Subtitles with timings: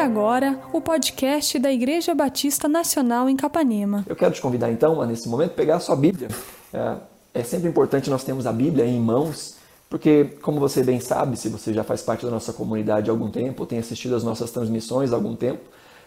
[0.00, 4.02] agora o podcast da Igreja Batista Nacional em Capanema.
[4.08, 6.28] Eu quero te convidar então a, nesse momento, pegar a sua Bíblia.
[6.72, 6.96] É,
[7.34, 9.56] é sempre importante nós termos a Bíblia em mãos,
[9.90, 13.30] porque, como você bem sabe, se você já faz parte da nossa comunidade há algum
[13.30, 15.60] tempo, ou tem assistido às nossas transmissões há algum tempo,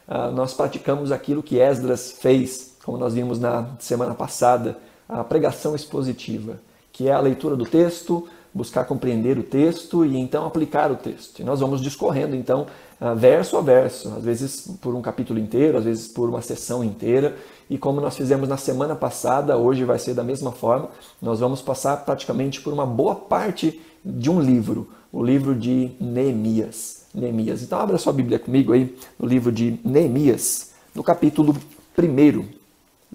[0.07, 4.75] uh, nós praticamos aquilo que Esdras fez, como nós vimos na semana passada,
[5.07, 6.59] a pregação expositiva,
[6.91, 11.39] que é a leitura do texto, buscar compreender o texto e então aplicar o texto.
[11.39, 15.77] E nós vamos discorrendo então ah, verso a verso, às vezes por um capítulo inteiro,
[15.77, 17.35] às vezes por uma sessão inteira.
[17.69, 20.89] E como nós fizemos na semana passada, hoje vai ser da mesma forma.
[21.21, 27.03] Nós vamos passar praticamente por uma boa parte de um livro, o livro de Neemias.
[27.13, 27.61] Neemias.
[27.61, 31.55] Então abra sua Bíblia comigo aí no livro de Neemias, no capítulo
[31.97, 32.45] 1.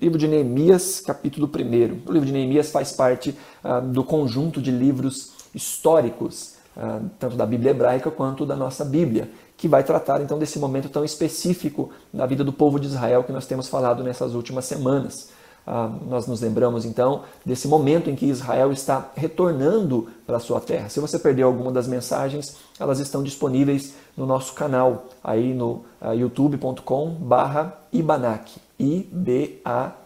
[0.00, 2.08] Livro de Neemias, capítulo 1.
[2.08, 7.44] O livro de Neemias faz parte ah, do conjunto de livros históricos, ah, tanto da
[7.44, 9.28] Bíblia hebraica quanto da nossa Bíblia,
[9.58, 13.32] que vai tratar então desse momento tão específico da vida do povo de Israel que
[13.32, 15.28] nós temos falado nessas últimas semanas.
[15.66, 20.62] Ah, nós nos lembramos então desse momento em que Israel está retornando para a sua
[20.62, 20.88] terra.
[20.88, 26.14] Se você perdeu alguma das mensagens, elas estão disponíveis no nosso canal, aí no uh,
[26.14, 28.68] youtube.com/ibanac.
[28.78, 29.98] I-B-A-N-A-C.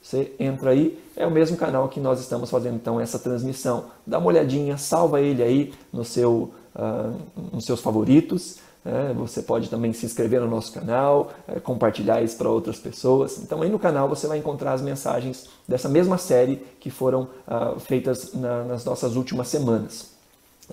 [0.00, 3.86] Você entra aí, é o mesmo canal que nós estamos fazendo então essa transmissão.
[4.06, 7.18] Dá uma olhadinha, salva ele aí no seu, uh,
[7.52, 8.58] nos seus favoritos.
[8.84, 13.38] É, você pode também se inscrever no nosso canal, é, compartilhar isso para outras pessoas.
[13.38, 17.78] Então aí no canal você vai encontrar as mensagens dessa mesma série que foram uh,
[17.78, 20.12] feitas na, nas nossas últimas semanas.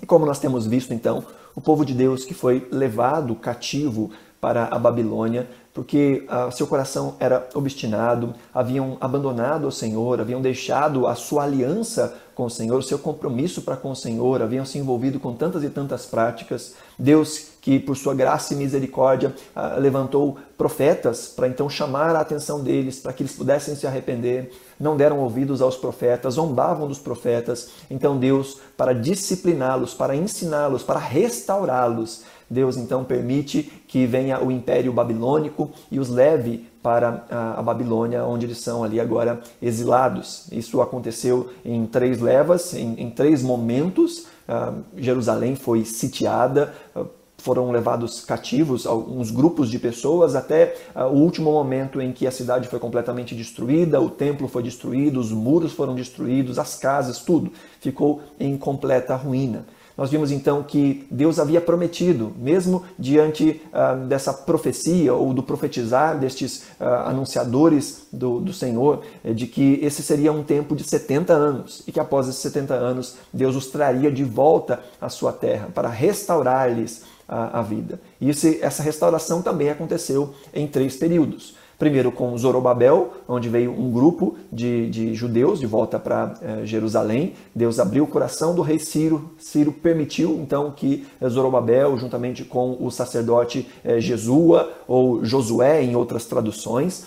[0.00, 4.10] E como nós temos visto então, o povo de Deus que foi levado cativo
[4.46, 11.08] para a Babilônia, porque uh, seu coração era obstinado, haviam abandonado o Senhor, haviam deixado
[11.08, 14.78] a sua aliança com o Senhor, o seu compromisso para com o Senhor, haviam se
[14.78, 16.74] envolvido com tantas e tantas práticas.
[16.96, 22.62] Deus, que por sua graça e misericórdia uh, levantou profetas para então chamar a atenção
[22.62, 27.70] deles, para que eles pudessem se arrepender, não deram ouvidos aos profetas, zombavam dos profetas.
[27.90, 33.64] Então Deus, para discipliná-los, para ensiná-los, para restaurá-los, Deus então permite
[33.96, 39.00] que venha o Império Babilônico e os leve para a Babilônia, onde eles são ali
[39.00, 40.48] agora exilados.
[40.52, 44.26] Isso aconteceu em três levas, em, em três momentos.
[44.46, 47.06] Uh, Jerusalém foi sitiada, uh,
[47.38, 52.30] foram levados cativos alguns grupos de pessoas até uh, o último momento em que a
[52.30, 57.50] cidade foi completamente destruída, o templo foi destruído, os muros foram destruídos, as casas, tudo
[57.80, 59.64] ficou em completa ruína.
[59.96, 66.18] Nós vimos então que Deus havia prometido, mesmo diante uh, dessa profecia ou do profetizar
[66.18, 71.32] destes uh, anunciadores do, do Senhor, eh, de que esse seria um tempo de 70
[71.32, 75.68] anos e que após esses 70 anos Deus os traria de volta à sua terra
[75.74, 77.98] para restaurar-lhes a, a vida.
[78.20, 81.54] E esse, essa restauração também aconteceu em três períodos.
[81.78, 87.34] Primeiro com Zorobabel, onde veio um grupo de, de judeus de volta para eh, Jerusalém.
[87.54, 89.32] Deus abriu o coração do rei Ciro.
[89.38, 95.94] Ciro permitiu então que eh, Zorobabel, juntamente com o sacerdote eh, Jesua ou Josué, em
[95.94, 97.04] outras traduções,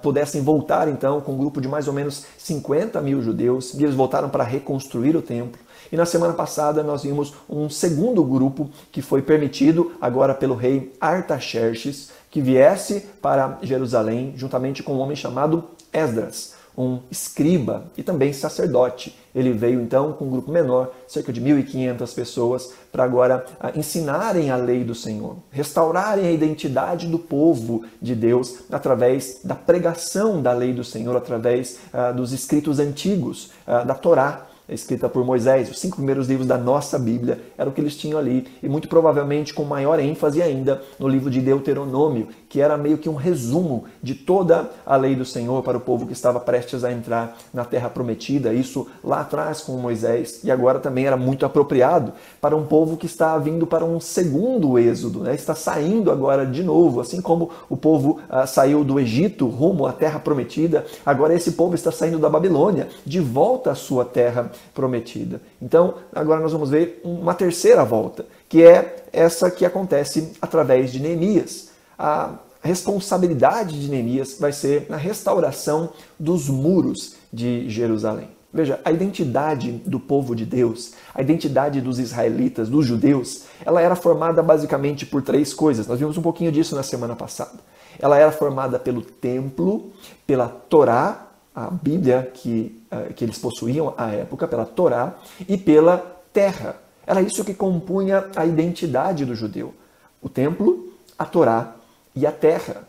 [0.00, 3.74] pudessem voltar então com um grupo de mais ou menos 50 mil judeus.
[3.74, 5.60] E eles voltaram para reconstruir o templo.
[5.90, 10.92] E na semana passada nós vimos um segundo grupo que foi permitido agora pelo rei
[11.00, 18.30] Artaxerxes que viesse para Jerusalém juntamente com um homem chamado Esdras, um escriba e também
[18.30, 19.18] sacerdote.
[19.34, 24.50] Ele veio então com um grupo menor, cerca de 1.500 pessoas, para agora ah, ensinarem
[24.50, 30.52] a lei do Senhor, restaurarem a identidade do povo de Deus através da pregação da
[30.52, 35.78] lei do Senhor, através uh, dos escritos antigos, uh, da Torá escrita por Moisés, os
[35.78, 39.54] cinco primeiros livros da nossa Bíblia, era o que eles tinham ali, e muito provavelmente
[39.54, 44.14] com maior ênfase ainda no livro de Deuteronômio, que era meio que um resumo de
[44.14, 47.90] toda a lei do Senhor para o povo que estava prestes a entrar na terra
[47.90, 52.96] prometida, isso lá atrás com Moisés, e agora também era muito apropriado para um povo
[52.96, 55.34] que está vindo para um segundo êxodo, né?
[55.34, 59.92] está saindo agora de novo, assim como o povo ah, saiu do Egito rumo à
[59.92, 65.42] terra prometida, agora esse povo está saindo da Babilônia de volta à sua terra prometida.
[65.60, 71.00] Então, agora nós vamos ver uma terceira volta, que é essa que acontece através de
[71.00, 71.76] Neemias.
[71.98, 72.34] A
[72.66, 78.28] responsabilidade de Neemias vai ser na restauração dos muros de Jerusalém.
[78.52, 83.94] Veja, a identidade do povo de Deus, a identidade dos israelitas, dos judeus, ela era
[83.94, 85.86] formada basicamente por três coisas.
[85.86, 87.58] Nós vimos um pouquinho disso na semana passada.
[87.98, 89.92] Ela era formada pelo templo,
[90.26, 95.14] pela Torá, a Bíblia que, uh, que eles possuíam à época, pela Torá,
[95.46, 95.98] e pela
[96.32, 96.76] terra.
[97.06, 99.74] Era isso que compunha a identidade do judeu.
[100.22, 101.75] o templo, a Torá
[102.16, 102.82] e a terra.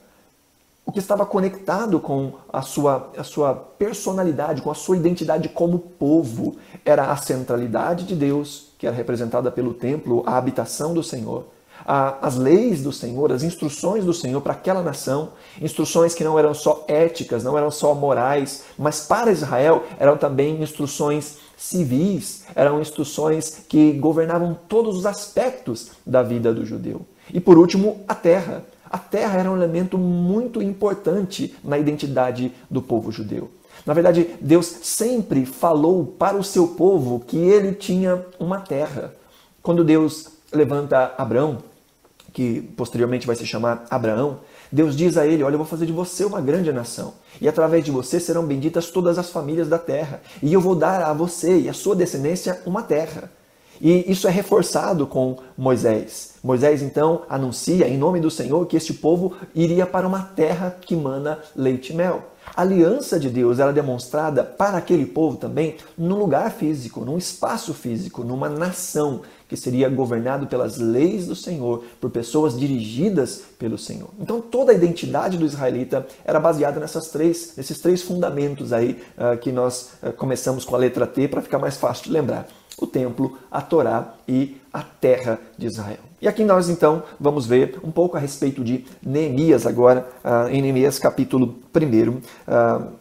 [0.85, 5.77] O que estava conectado com a sua, a sua personalidade, com a sua identidade como
[5.77, 11.47] povo, era a centralidade de Deus, que era representada pelo templo, a habitação do Senhor,
[11.85, 16.39] a, as leis do Senhor, as instruções do Senhor para aquela nação, instruções que não
[16.39, 22.79] eram só éticas, não eram só morais, mas para Israel eram também instruções civis, eram
[22.79, 27.01] instruções que governavam todos os aspectos da vida do judeu.
[27.33, 28.63] E por último, a terra.
[28.89, 33.50] A terra era um elemento muito importante na identidade do povo judeu.
[33.86, 39.13] Na verdade, Deus sempre falou para o seu povo que ele tinha uma terra.
[39.62, 41.60] Quando Deus levanta Abraão,
[42.34, 44.39] que posteriormente vai se chamar Abraão,
[44.72, 47.84] Deus diz a ele: Olha, eu vou fazer de você uma grande nação, e através
[47.84, 51.62] de você serão benditas todas as famílias da terra, e eu vou dar a você
[51.62, 53.31] e a sua descendência uma terra.
[53.80, 56.36] E isso é reforçado com Moisés.
[56.47, 60.95] Moisés então anuncia em nome do Senhor que este povo iria para uma terra que
[60.95, 62.23] mana leite e mel.
[62.55, 67.73] A aliança de Deus era demonstrada para aquele povo também num lugar físico, num espaço
[67.73, 74.09] físico, numa nação que seria governado pelas leis do Senhor, por pessoas dirigidas pelo Senhor.
[74.17, 79.38] Então toda a identidade do israelita era baseada nessas três, nesses três fundamentos aí uh,
[79.38, 82.47] que nós uh, começamos com a letra T para ficar mais fácil de lembrar
[82.79, 85.97] o templo, a Torá e a terra de Israel.
[86.19, 90.62] E aqui nós então vamos ver um pouco a respeito de Neemias agora, uh, em
[90.62, 92.09] Neemias capítulo 1.
[92.09, 92.21] Uh,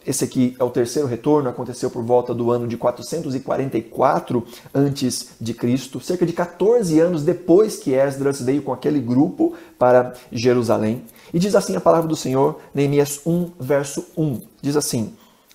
[0.05, 5.53] esse aqui é o terceiro retorno, aconteceu por volta do ano de 444 antes de
[5.53, 11.03] Cristo, cerca de 14 anos depois que Esdras veio com aquele grupo para Jerusalém.
[11.33, 14.41] E diz assim a palavra do Senhor, Neemias 1, verso 1.
[14.61, 15.13] Diz assim: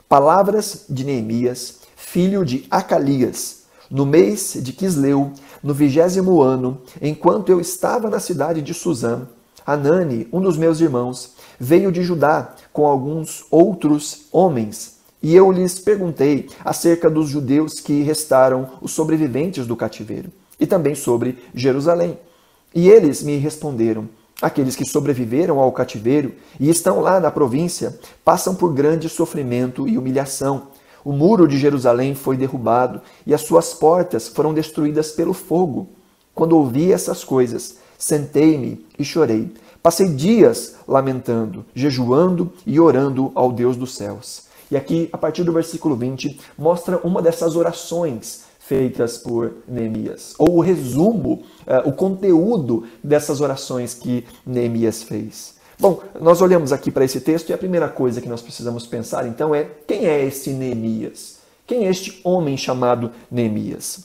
[0.08, 3.61] Palavras de Neemias, filho de Acalias,
[3.92, 9.28] no mês de Quisleu, no vigésimo ano, enquanto eu estava na cidade de Suzã,
[9.66, 14.96] Anani, um dos meus irmãos, veio de Judá com alguns outros homens.
[15.22, 20.94] E eu lhes perguntei acerca dos judeus que restaram, os sobreviventes do cativeiro, e também
[20.94, 22.18] sobre Jerusalém.
[22.74, 24.08] E eles me responderam:
[24.40, 29.98] Aqueles que sobreviveram ao cativeiro e estão lá na província passam por grande sofrimento e
[29.98, 30.71] humilhação
[31.04, 35.88] o muro de Jerusalém foi derrubado e as suas portas foram destruídas pelo fogo.
[36.34, 39.52] Quando ouvi essas coisas, sentei-me e chorei.
[39.82, 44.44] Passei dias lamentando, jejuando e orando ao Deus dos céus.
[44.70, 50.56] E aqui, a partir do versículo 20, mostra uma dessas orações feitas por Neemias, ou
[50.56, 55.56] o resumo, uh, o conteúdo dessas orações que Neemias fez.
[55.82, 59.26] Bom, nós olhamos aqui para esse texto e a primeira coisa que nós precisamos pensar
[59.26, 61.38] então é quem é esse Neemias?
[61.66, 64.04] Quem é este homem chamado Neemias?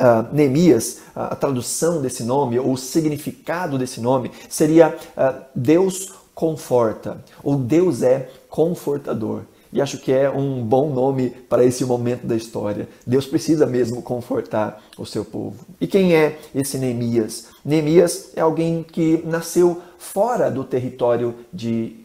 [0.00, 7.22] Uh, Neemias, a tradução desse nome, ou o significado desse nome, seria uh, Deus conforta,
[7.42, 9.42] ou Deus é confortador.
[9.74, 12.88] E acho que é um bom nome para esse momento da história.
[13.04, 15.66] Deus precisa mesmo confortar o seu povo.
[15.80, 17.48] E quem é esse Neemias?
[17.64, 21.96] Neemias é alguém que nasceu fora do território de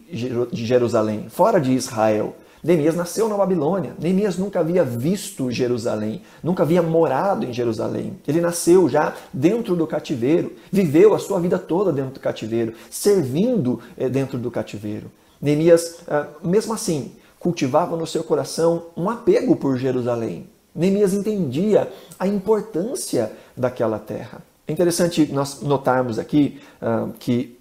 [0.52, 2.34] Jerusalém, fora de Israel.
[2.62, 3.94] Neemias nasceu na Babilônia.
[4.00, 8.18] Neemias nunca havia visto Jerusalém, nunca havia morado em Jerusalém.
[8.26, 13.78] Ele nasceu já dentro do cativeiro, viveu a sua vida toda dentro do cativeiro, servindo
[13.96, 15.08] eh, dentro do cativeiro.
[15.40, 20.46] Neemias, ah, mesmo assim, cultivava no seu coração um apego por Jerusalém.
[20.72, 24.42] Neemias entendia a importância daquela terra.
[24.68, 27.58] É interessante nós notarmos aqui uh, que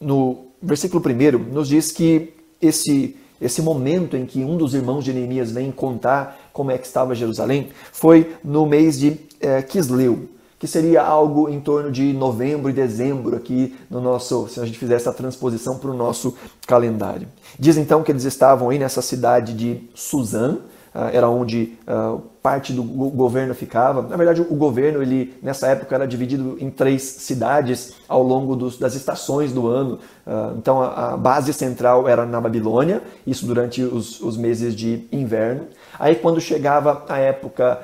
[0.00, 5.12] no versículo 1 nos diz que esse, esse momento em que um dos irmãos de
[5.12, 10.66] Neemias vem contar como é que estava Jerusalém foi no mês de eh, Quisleu que
[10.66, 15.08] seria algo em torno de novembro e dezembro aqui no nosso, se a gente fizesse
[15.08, 16.34] a transposição para o nosso
[16.66, 17.28] calendário.
[17.58, 20.58] Diz então que eles estavam aí nessa cidade de Suzã,
[21.12, 24.02] era onde uh, parte do governo ficava.
[24.02, 28.78] Na verdade, o governo ele nessa época era dividido em três cidades ao longo dos,
[28.78, 29.98] das estações do ano.
[30.26, 35.66] Uh, então, a, base central era na Babilônia, isso durante os, os meses de inverno.
[35.98, 37.78] Aí, quando chegava a época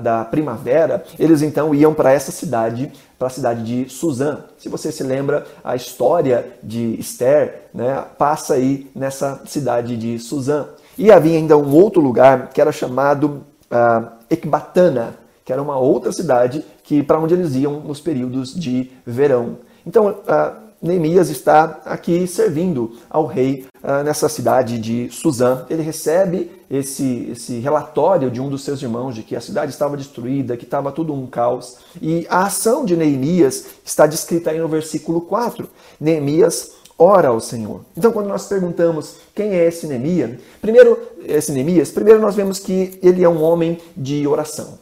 [0.00, 4.44] da primavera, eles então iam para essa cidade, para a cidade de Suzã.
[4.56, 10.66] Se você se lembra, a história de Esther né, passa aí nessa cidade de Suzã.
[10.98, 16.10] E havia ainda um outro lugar que era chamado uh, Ecbatana, que era uma outra
[16.12, 19.58] cidade que para onde eles iam nos períodos de verão.
[19.86, 25.64] Então, uh, Neemias está aqui servindo ao rei uh, nessa cidade de Suzã.
[25.70, 29.96] Ele recebe esse, esse relatório de um dos seus irmãos de que a cidade estava
[29.96, 31.76] destruída, que estava tudo um caos.
[32.00, 35.68] E a ação de Neemias está descrita aí no versículo 4.
[36.00, 37.82] Neemias ora ao Senhor.
[37.96, 42.98] Então, quando nós perguntamos quem é esse Neemias, primeiro, esse Neemias, primeiro nós vemos que
[43.02, 44.78] ele é um homem de oração.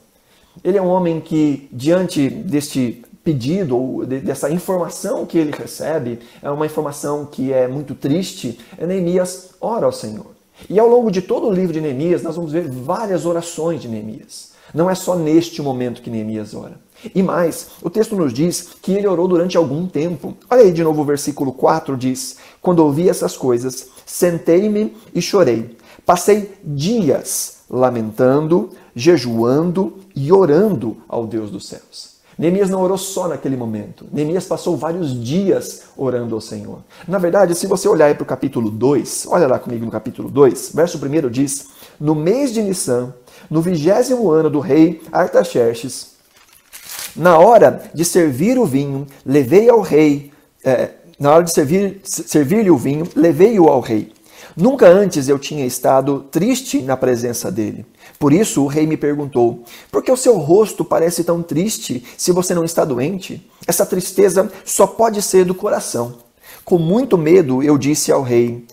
[0.62, 6.50] Ele é um homem que, diante deste pedido ou dessa informação que ele recebe, é
[6.50, 10.26] uma informação que é muito triste, Neemias ora ao Senhor.
[10.68, 13.88] E ao longo de todo o livro de Neemias, nós vamos ver várias orações de
[13.88, 14.52] Neemias.
[14.72, 16.78] Não é só neste momento que Neemias ora.
[17.14, 20.36] E mais, o texto nos diz que ele orou durante algum tempo.
[20.48, 25.76] Olha aí de novo o versículo 4 diz: Quando ouvi essas coisas, sentei-me e chorei.
[26.06, 32.14] Passei dias lamentando, jejuando e orando ao Deus dos céus.
[32.36, 34.06] Neemias não orou só naquele momento.
[34.12, 36.80] Neemias passou vários dias orando ao Senhor.
[37.06, 40.72] Na verdade, se você olhar para o capítulo 2, olha lá comigo no capítulo 2,
[40.74, 41.68] verso 1 diz:
[41.98, 43.14] No mês de Nissan,
[43.48, 46.13] no vigésimo ano do rei Artaxerxes,
[47.16, 50.32] na hora de servir o vinho, levei ao rei,
[50.64, 54.12] é, na hora de servir-lhe servir o vinho, levei-o ao rei.
[54.56, 57.84] Nunca antes eu tinha estado triste na presença dele.
[58.18, 62.30] Por isso o rei me perguntou: Por que o seu rosto parece tão triste se
[62.30, 63.44] você não está doente?
[63.66, 66.18] Essa tristeza só pode ser do coração.
[66.64, 68.64] Com muito medo eu disse ao rei: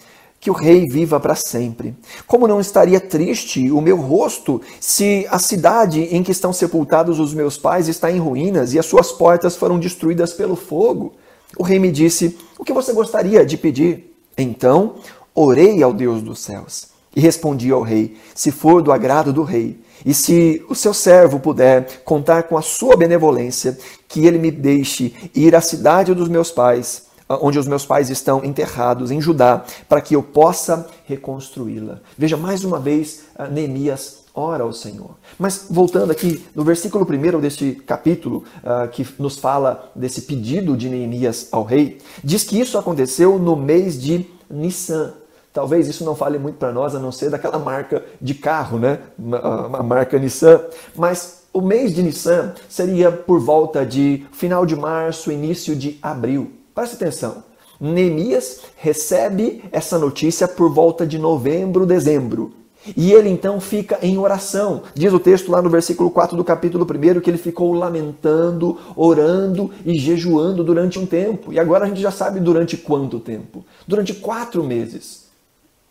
[0.41, 1.95] Que o rei viva para sempre.
[2.27, 7.33] Como não estaria triste o meu rosto se a cidade em que estão sepultados os
[7.33, 11.13] meus pais está em ruínas e as suas portas foram destruídas pelo fogo?
[11.57, 14.13] O rei me disse: O que você gostaria de pedir?
[14.37, 14.95] Então
[15.33, 19.79] orei ao Deus dos céus e respondi ao rei: Se for do agrado do rei,
[20.05, 25.13] e se o seu servo puder contar com a sua benevolência, que ele me deixe
[25.35, 27.10] ir à cidade dos meus pais,
[27.41, 31.99] onde os meus pais estão enterrados, em Judá, para que eu possa reconstruí-la.
[32.17, 35.11] Veja mais uma vez Neemias ora ao Senhor.
[35.37, 40.89] Mas voltando aqui no versículo 1 deste capítulo, uh, que nos fala desse pedido de
[40.89, 45.13] Neemias ao rei, diz que isso aconteceu no mês de Nissan.
[45.53, 48.99] Talvez isso não fale muito para nós, a não ser daquela marca de carro, né?
[49.43, 50.61] A marca Nissan.
[50.95, 56.53] Mas o mês de Nissan seria por volta de final de março, início de abril.
[56.73, 57.43] Preste atenção.
[57.79, 62.53] Neemias recebe essa notícia por volta de novembro, dezembro.
[62.95, 64.83] E ele então fica em oração.
[64.95, 69.71] Diz o texto lá no versículo 4 do capítulo 1 que ele ficou lamentando, orando
[69.85, 71.53] e jejuando durante um tempo.
[71.53, 73.63] E agora a gente já sabe durante quanto tempo?
[73.87, 75.29] Durante quatro meses.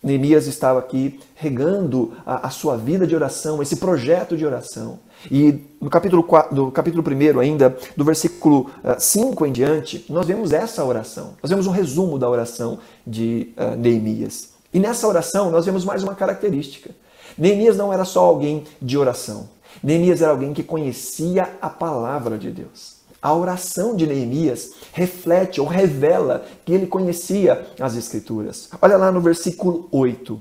[0.02, 4.98] Neemias estava aqui regando a, a, sua vida de oração, esse projeto de oração.
[5.28, 10.26] E no capítulo, 4, do capítulo 1 ainda, do versículo 5 uh, em diante, nós
[10.26, 11.34] vemos essa oração.
[11.42, 14.50] Nós vemos um resumo da oração de uh, Neemias.
[14.72, 16.90] E nessa oração nós vemos mais uma característica.
[17.36, 19.48] Neemias não era só alguém de oração.
[19.82, 23.00] Neemias era alguém que conhecia a palavra de Deus.
[23.22, 28.70] A oração de Neemias reflete ou revela que ele conhecia as Escrituras.
[28.80, 30.40] Olha lá no versículo 8.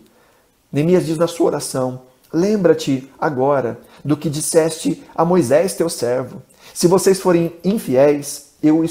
[0.71, 6.41] Neemias diz na sua oração: Lembra-te agora do que disseste a Moisés, teu servo.
[6.73, 8.83] Se vocês forem infiéis, eu,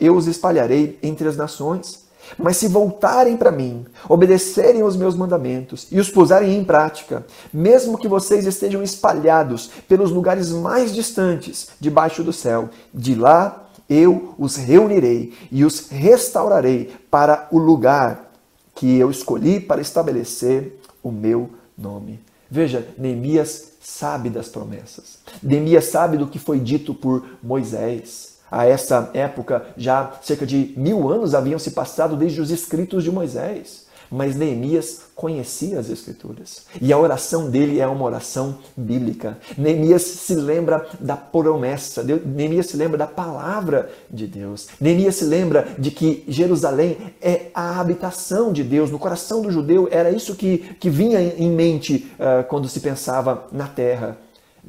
[0.00, 2.06] eu os espalharei entre as nações.
[2.36, 7.96] Mas se voltarem para mim, obedecerem aos meus mandamentos e os puserem em prática, mesmo
[7.96, 14.56] que vocês estejam espalhados pelos lugares mais distantes debaixo do céu, de lá eu os
[14.56, 18.32] reunirei e os restaurarei para o lugar
[18.74, 22.20] que eu escolhi para estabelecer o meu nome.
[22.50, 25.18] Veja, Neemias sabe das promessas.
[25.40, 28.38] Neemias sabe do que foi dito por Moisés.
[28.50, 33.12] A essa época, já cerca de mil anos haviam se passado desde os escritos de
[33.12, 33.85] Moisés.
[34.10, 36.66] Mas Neemias conhecia as Escrituras.
[36.80, 39.38] E a oração dele é uma oração bíblica.
[39.56, 44.68] Neemias se lembra da promessa, Neemias se lembra da palavra de Deus.
[44.80, 48.90] Neemias se lembra de que Jerusalém é a habitação de Deus.
[48.90, 53.46] No coração do judeu era isso que, que vinha em mente uh, quando se pensava
[53.50, 54.18] na terra.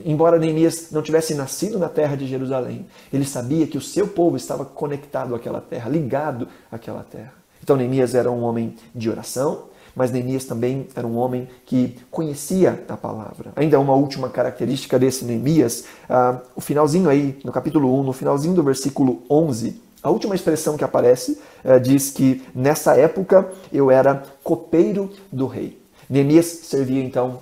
[0.05, 4.37] Embora Neemias não tivesse nascido na terra de Jerusalém, ele sabia que o seu povo
[4.37, 7.33] estava conectado àquela terra, ligado àquela terra.
[7.67, 12.81] Então Neemias era um homem de oração, mas Neemias também era um homem que conhecia
[12.87, 13.51] a palavra.
[13.57, 18.53] Ainda uma última característica desse Neemias, ah, o finalzinho aí, no capítulo 1, no finalzinho
[18.53, 24.23] do versículo 11, a última expressão que aparece ah, diz que nessa época eu era
[24.41, 25.77] copeiro do rei.
[26.09, 27.41] Neemias servia então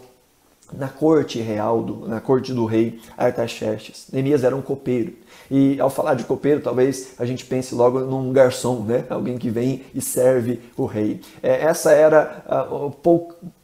[0.74, 4.08] na corte real, do, na corte do rei Artaxerxes.
[4.12, 5.14] Neemias era um copeiro.
[5.50, 9.06] E ao falar de copeiro, talvez a gente pense logo num garçom, né?
[9.10, 11.22] alguém que vem e serve o rei.
[11.42, 12.94] É, essa era uh,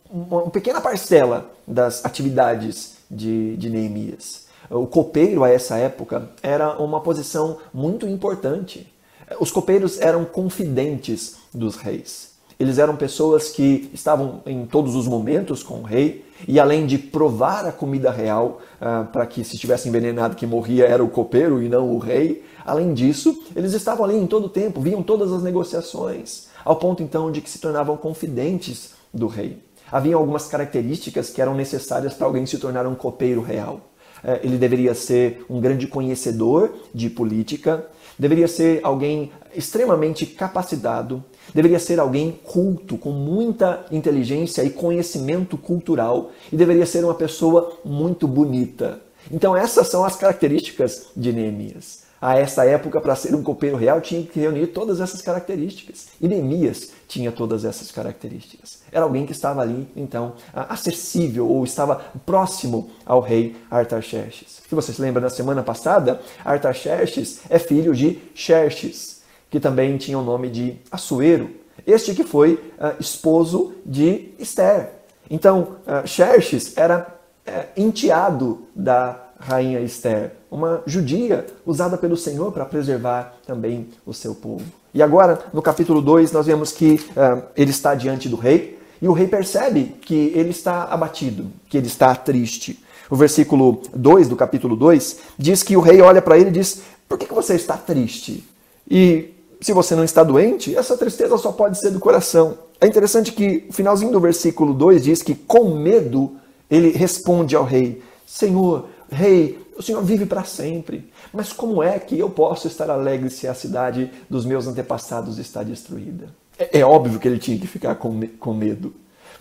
[0.10, 4.48] uma pequena parcela das atividades de, de Neemias.
[4.70, 8.92] O copeiro, a essa época, era uma posição muito importante.
[9.40, 12.32] Os copeiros eram confidentes dos reis.
[12.60, 16.98] Eles eram pessoas que estavam em todos os momentos com o rei, e além de
[16.98, 21.62] provar a comida real, ah, para que se estivesse envenenado que morria era o copeiro
[21.62, 25.32] e não o rei, além disso, eles estavam ali em todo o tempo, viam todas
[25.32, 29.60] as negociações, ao ponto então de que se tornavam confidentes do rei.
[29.92, 33.82] Havia algumas características que eram necessárias para alguém se tornar um copeiro real.
[34.24, 37.86] Eh, ele deveria ser um grande conhecedor de política,
[38.18, 46.32] deveria ser alguém extremamente capacitado, deveria ser alguém culto, com muita inteligência e conhecimento cultural,
[46.52, 49.02] e deveria ser uma pessoa muito bonita.
[49.30, 52.02] Então, essas são as características de Neemias.
[52.22, 56.10] A essa época, para ser um copeiro real, tinha que reunir todas essas características.
[56.22, 58.80] E Neemias tinha todas essas características.
[58.92, 64.62] Era alguém que estava ali, então, acessível ou estava próximo ao rei Artaxerxes.
[64.70, 69.11] Se você se lembra, na semana passada, Artaxerxes é filho de Xerxes
[69.52, 71.52] que também tinha o nome de Assuero,
[71.86, 74.90] este que foi uh, esposo de Esther.
[75.30, 77.08] Então, uh, Xerxes era
[77.48, 84.34] uh, enteado da rainha Esther, uma judia usada pelo Senhor para preservar também o seu
[84.34, 84.64] povo.
[84.94, 89.08] E agora, no capítulo 2, nós vemos que uh, ele está diante do rei e
[89.08, 92.80] o rei percebe que ele está abatido, que ele está triste.
[93.10, 96.84] O versículo 2 do capítulo 2 diz que o rei olha para ele e diz:
[97.10, 98.46] Por que, que você está triste?
[98.90, 102.58] E se você não está doente, essa tristeza só pode ser do coração.
[102.80, 106.36] É interessante que o finalzinho do versículo 2 diz que com medo
[106.70, 111.12] ele responde ao rei: Senhor, rei, o Senhor vive para sempre.
[111.32, 115.62] Mas como é que eu posso estar alegre se a cidade dos meus antepassados está
[115.62, 116.30] destruída?
[116.58, 118.94] É, é óbvio que ele tinha que ficar com, com medo,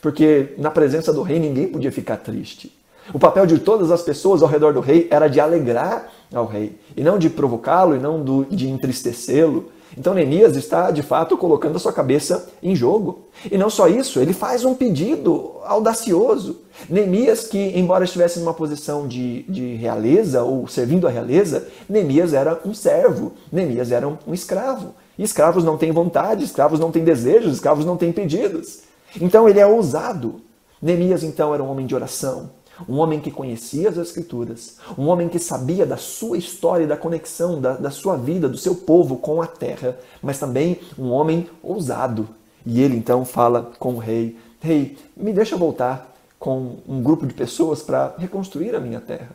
[0.02, 2.72] porque na presença do rei ninguém podia ficar triste.
[3.12, 6.78] O papel de todas as pessoas ao redor do rei era de alegrar ao rei,
[6.96, 9.70] e não de provocá-lo, e não do, de entristecê-lo.
[9.96, 13.26] Então Neemias está de fato colocando a sua cabeça em jogo.
[13.50, 16.60] E não só isso, ele faz um pedido audacioso.
[16.88, 22.60] Neemias, que embora estivesse numa posição de, de realeza ou servindo a realeza, Neemias era
[22.64, 24.94] um servo, Neemias era um, um escravo.
[25.18, 28.80] E escravos não têm vontade, escravos não têm desejos, escravos não têm pedidos.
[29.20, 30.40] Então ele é ousado.
[30.80, 32.50] Neemias então era um homem de oração,
[32.88, 36.96] um homem que conhecia as Escrituras, um homem que sabia da sua história e da
[36.96, 41.48] conexão da, da sua vida, do seu povo com a terra, mas também um homem
[41.62, 42.28] ousado.
[42.64, 47.34] E ele então fala com o rei: Rei, me deixa voltar com um grupo de
[47.34, 49.30] pessoas para reconstruir a minha terra.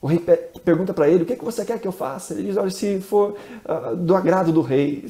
[0.00, 0.18] O rei
[0.64, 2.34] pergunta para ele: O que, é que você quer que eu faça?
[2.34, 5.06] Ele diz: Olha, se for uh, do agrado do rei,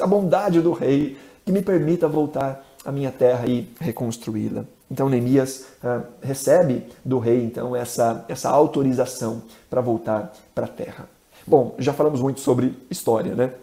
[0.00, 4.64] a bondade do rei, que me permita voltar à minha terra e reconstruí-la.
[4.92, 11.08] Então Neemias uh, recebe do rei então essa, essa autorização para voltar para a terra.
[11.46, 13.54] Bom, já falamos muito sobre história, né?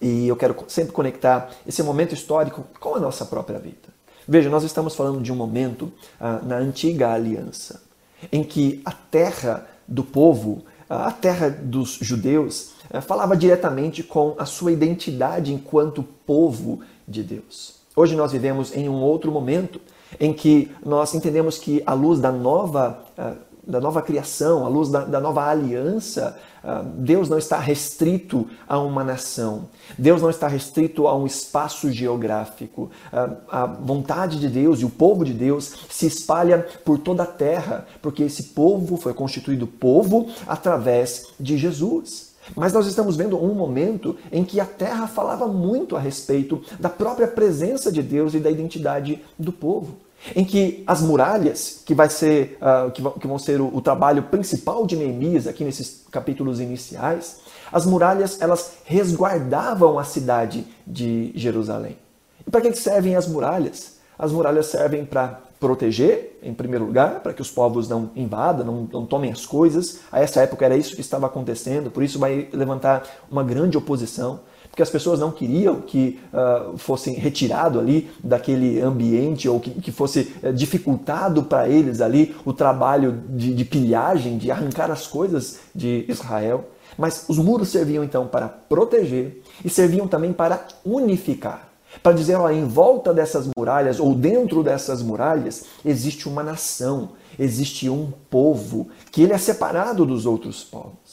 [0.00, 3.92] E eu quero sempre conectar esse momento histórico com a nossa própria vida.
[4.28, 7.82] Veja, nós estamos falando de um momento uh, na antiga aliança,
[8.30, 12.74] em que a terra do povo, uh, a terra dos judeus,
[13.08, 17.80] falava diretamente com a sua identidade enquanto povo de Deus.
[17.96, 19.80] Hoje nós vivemos em um outro momento
[20.18, 23.32] em que nós entendemos que a luz da nova, eh,
[23.66, 28.78] da nova criação, a luz da, da nova aliança, eh, Deus não está restrito a
[28.78, 32.90] uma nação, Deus não está restrito a um espaço geográfico.
[33.12, 37.26] Eh, a vontade de Deus e o povo de Deus se espalha por toda a
[37.26, 42.33] terra, porque esse povo foi constituído povo através de Jesus.
[42.54, 46.88] Mas nós estamos vendo um momento em que a terra falava muito a respeito da
[46.88, 49.96] própria presença de Deus e da identidade do povo.
[50.34, 54.86] Em que as muralhas, que, vai ser, uh, que, vão, ser o, o, trabalho principal
[54.86, 61.98] de Neemias aqui nesses capítulos iniciais, as muralhas elas resguardavam a cidade de Jerusalém.
[62.46, 63.96] E para que servem as muralhas?
[64.18, 68.88] As muralhas servem para proteger, em primeiro lugar, para que os povos não invadam, não,
[68.92, 70.00] não, tomem as coisas.
[70.10, 74.40] A essa época era isso que estava acontecendo, por isso vai levantar uma grande oposição,
[74.70, 79.92] porque as pessoas não queriam que uh, fossem retirado ali daquele ambiente ou que, que
[79.92, 85.60] fosse uh, dificultado para eles ali o trabalho de, de pilhagem, de arrancar as coisas
[85.74, 86.68] de Israel.
[86.98, 92.50] Mas os muros serviam então para proteger e serviam também para unificar Para dizer, ó,
[92.50, 99.22] em volta dessas muralhas ou dentro dessas muralhas existe uma nação, existe um povo que
[99.22, 101.03] ele é separado dos outros povos.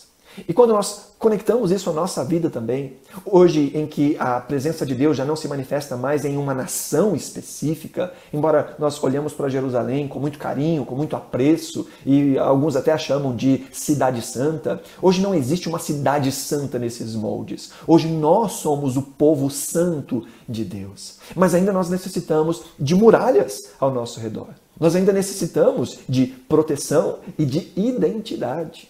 [0.48, 4.96] E quando nós conectamos isso à nossa vida também, hoje em que a presença de
[4.96, 10.08] Deus já não se manifesta mais em uma nação específica, embora nós olhamos para Jerusalém
[10.08, 15.22] com muito carinho, com muito apreço, e alguns até a chamam de cidade santa, hoje
[15.22, 17.72] não existe uma cidade santa nesses moldes.
[17.86, 21.20] Hoje nós somos o povo santo de Deus.
[21.36, 24.50] Mas ainda nós necessitamos de muralhas ao nosso redor.
[24.80, 28.90] Nós ainda necessitamos de proteção e de identidade.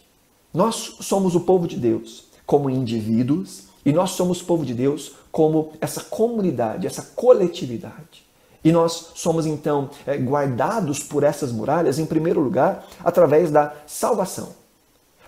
[0.54, 5.14] Nós somos o povo de Deus como indivíduos e nós somos o povo de Deus
[5.32, 8.26] como essa comunidade, essa coletividade.
[8.64, 14.50] E nós somos então eh, guardados por essas muralhas, em primeiro lugar, através da salvação.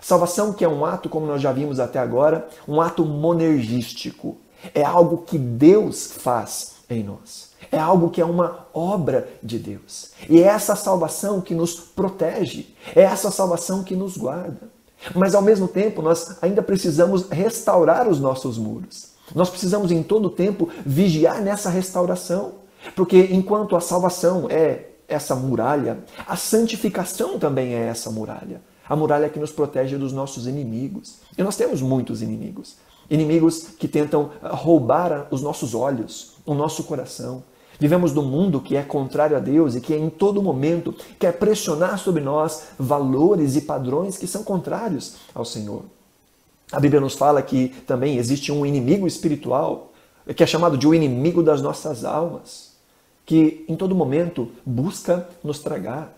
[0.00, 4.36] Salvação que é um ato, como nós já vimos até agora, um ato monergístico.
[4.74, 7.50] É algo que Deus faz em nós.
[7.72, 10.10] É algo que é uma obra de Deus.
[10.28, 14.73] E é essa salvação que nos protege, é essa salvação que nos guarda.
[15.14, 19.14] Mas ao mesmo tempo, nós ainda precisamos restaurar os nossos muros.
[19.34, 22.52] Nós precisamos em todo tempo vigiar nessa restauração,
[22.94, 28.60] porque enquanto a salvação é essa muralha, a santificação também é essa muralha.
[28.86, 31.16] A muralha que nos protege dos nossos inimigos.
[31.36, 32.76] E nós temos muitos inimigos.
[33.08, 37.42] Inimigos que tentam roubar os nossos olhos, o nosso coração,
[37.78, 41.98] Vivemos num mundo que é contrário a Deus e que em todo momento quer pressionar
[41.98, 45.82] sobre nós valores e padrões que são contrários ao Senhor.
[46.72, 49.92] A Bíblia nos fala que também existe um inimigo espiritual,
[50.34, 52.72] que é chamado de o inimigo das nossas almas,
[53.26, 56.12] que em todo momento busca nos tragar.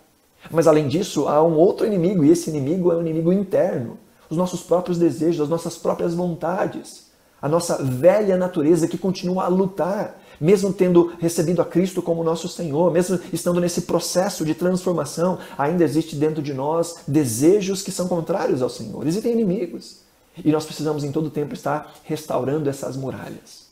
[0.50, 3.98] Mas além disso, há um outro inimigo, e esse inimigo é um inimigo interno,
[4.30, 7.06] os nossos próprios desejos, as nossas próprias vontades,
[7.40, 12.48] a nossa velha natureza que continua a lutar mesmo tendo recebido a Cristo como nosso
[12.48, 18.08] Senhor, mesmo estando nesse processo de transformação, ainda existe dentro de nós desejos que são
[18.08, 19.06] contrários ao Senhor.
[19.06, 19.98] Existem inimigos.
[20.44, 23.66] E nós precisamos em todo tempo estar restaurando essas muralhas,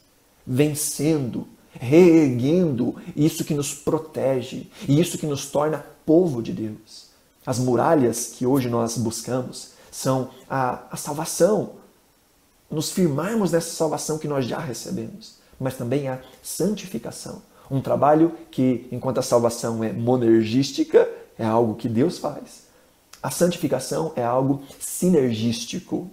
[0.46, 7.08] vencendo, reerguendo isso que nos protege e isso que nos torna povo de Deus.
[7.44, 11.72] As muralhas que hoje nós buscamos são a, a salvação,
[12.70, 17.42] nos firmarmos nessa salvação que nós já recebemos mas também a santificação.
[17.70, 22.64] Um trabalho que, enquanto a salvação é monergística, é algo que Deus faz.
[23.22, 26.10] A santificação é algo sinergístico.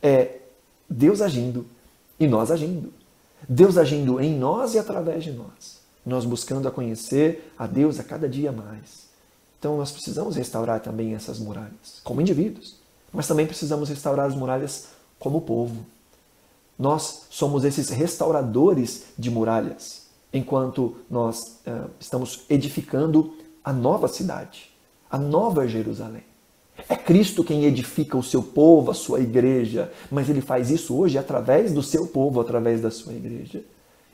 [0.00, 0.38] É
[0.88, 1.66] Deus agindo
[2.18, 2.92] e nós agindo.
[3.48, 5.80] Deus agindo em nós e através de nós.
[6.06, 9.08] Nós buscando a conhecer a Deus a cada dia mais.
[9.58, 12.76] Então nós precisamos restaurar também essas muralhas, como indivíduos.
[13.12, 15.84] Mas também precisamos restaurar as muralhas como povo.
[16.82, 24.68] Nós somos esses restauradores de muralhas, enquanto nós uh, estamos edificando a nova cidade,
[25.08, 26.24] a nova Jerusalém.
[26.88, 31.16] É Cristo quem edifica o seu povo, a sua igreja, mas ele faz isso hoje
[31.16, 33.62] através do seu povo, através da sua igreja.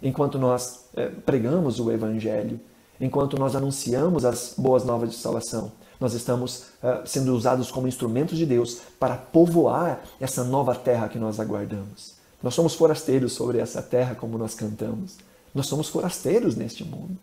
[0.02, 2.60] Enquanto nós eh, pregamos o Evangelho,
[3.00, 8.36] enquanto nós anunciamos as boas novas de salvação, nós estamos uh, sendo usados como instrumentos
[8.36, 12.17] de Deus para povoar essa nova terra que nós aguardamos.
[12.42, 15.16] Nós somos forasteiros sobre essa terra, como nós cantamos.
[15.54, 17.16] Nós somos forasteiros neste mundo.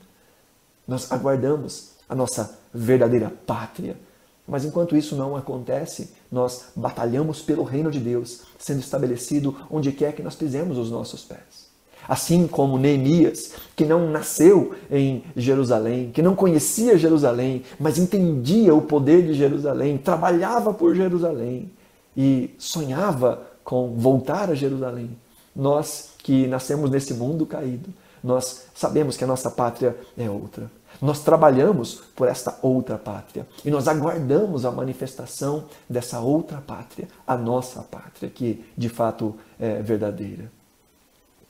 [0.88, 3.98] Nós aguardamos a nossa verdadeira pátria.
[4.48, 10.14] Mas enquanto isso não acontece, nós batalhamos pelo reino de Deus, sendo estabelecido onde quer
[10.14, 11.66] que nós pisemos os nossos pés.
[12.08, 18.82] Assim como Neemias, que não nasceu em Jerusalém, que não conhecia Jerusalém, mas entendia o
[18.84, 21.72] poder de Jerusalém, trabalhava por Jerusalém
[22.16, 25.10] e sonhava com voltar a Jerusalém.
[25.54, 27.90] Nós que nascemos nesse mundo caído,
[28.24, 30.72] nós sabemos que a nossa pátria é outra.
[31.02, 37.36] Nós trabalhamos por esta outra pátria e nós aguardamos a manifestação dessa outra pátria, a
[37.36, 40.50] nossa pátria, que de fato é verdadeira.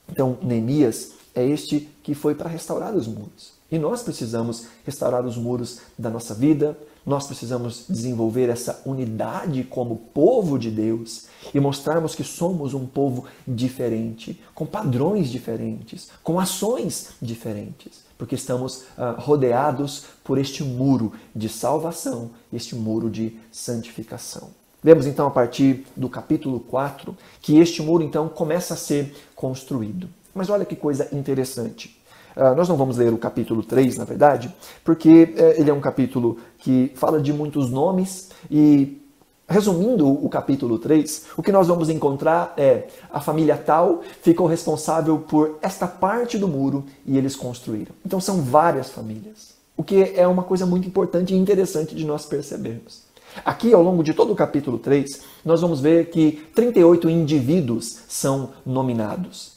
[0.10, 3.54] Então, Neemias é este que foi para restaurar os muros.
[3.72, 9.96] E nós precisamos restaurar os muros da nossa vida, nós precisamos desenvolver essa unidade como
[9.96, 17.10] povo de Deus e mostrarmos que somos um povo diferente, com padrões diferentes, com ações
[17.22, 24.50] diferentes, porque estamos uh, rodeados por este muro de salvação, este muro de santificação.
[24.82, 30.10] Vemos então a partir do capítulo 4 que este muro então começa a ser construído.
[30.34, 31.95] Mas olha que coisa interessante.
[32.36, 35.80] Uh, nós não vamos ler o capítulo 3, na verdade, porque uh, ele é um
[35.80, 39.02] capítulo que fala de muitos nomes e
[39.48, 45.20] Resumindo o capítulo 3, o que nós vamos encontrar é a família tal ficou responsável
[45.20, 47.94] por esta parte do muro e eles construíram.
[48.04, 52.26] Então são várias famílias, o que é uma coisa muito importante e interessante de nós
[52.26, 53.04] percebermos.
[53.44, 58.50] Aqui, ao longo de todo o capítulo 3, nós vamos ver que 38 indivíduos são
[58.66, 59.55] nominados.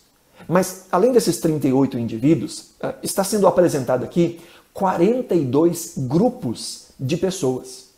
[0.49, 4.41] Mas, além desses 38 indivíduos, eh, está sendo apresentado aqui
[4.73, 7.89] 42 grupos de pessoas.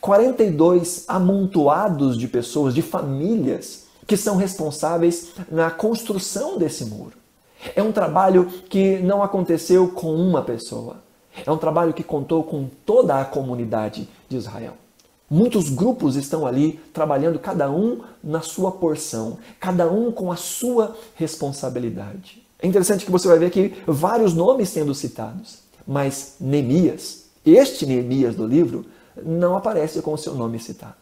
[0.00, 7.12] 42 amontoados de pessoas, de famílias, que são responsáveis na construção desse muro.
[7.76, 10.96] É um trabalho que não aconteceu com uma pessoa.
[11.46, 14.74] É um trabalho que contou com toda a comunidade de Israel.
[15.32, 20.96] Muitos grupos estão ali trabalhando, cada um na sua porção, cada um com a sua
[21.14, 22.42] responsabilidade.
[22.60, 28.34] É interessante que você vai ver aqui vários nomes sendo citados, mas Neemias, este Neemias
[28.34, 28.84] do livro,
[29.24, 30.96] não aparece com o seu nome citado.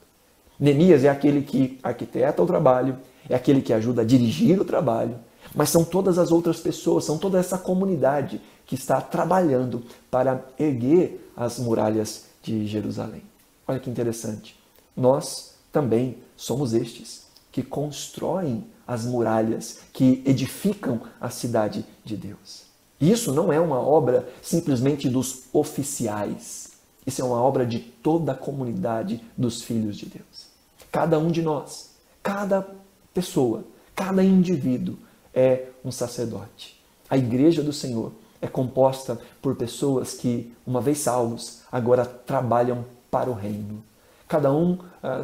[0.61, 2.99] Neemias é aquele que arquiteta o trabalho,
[3.31, 5.17] é aquele que ajuda a dirigir o trabalho,
[5.55, 11.33] mas são todas as outras pessoas, são toda essa comunidade que está trabalhando para erguer
[11.35, 13.23] as muralhas de Jerusalém.
[13.69, 14.59] Olha que interessante.
[14.97, 22.63] Nós também somos estes que constroem as muralhas, que edificam a cidade de Deus.
[22.99, 26.71] Isso não é uma obra simplesmente dos oficiais.
[27.07, 30.49] Isso é uma obra de toda a comunidade dos filhos de Deus.
[30.91, 31.91] Cada um de nós,
[32.23, 32.67] cada
[33.13, 34.97] pessoa, cada indivíduo
[35.35, 36.81] é um sacerdote.
[37.11, 43.31] A igreja do Senhor é composta por pessoas que, uma vez salvos, agora trabalham para
[43.31, 43.83] o reino.
[44.27, 44.79] Cada um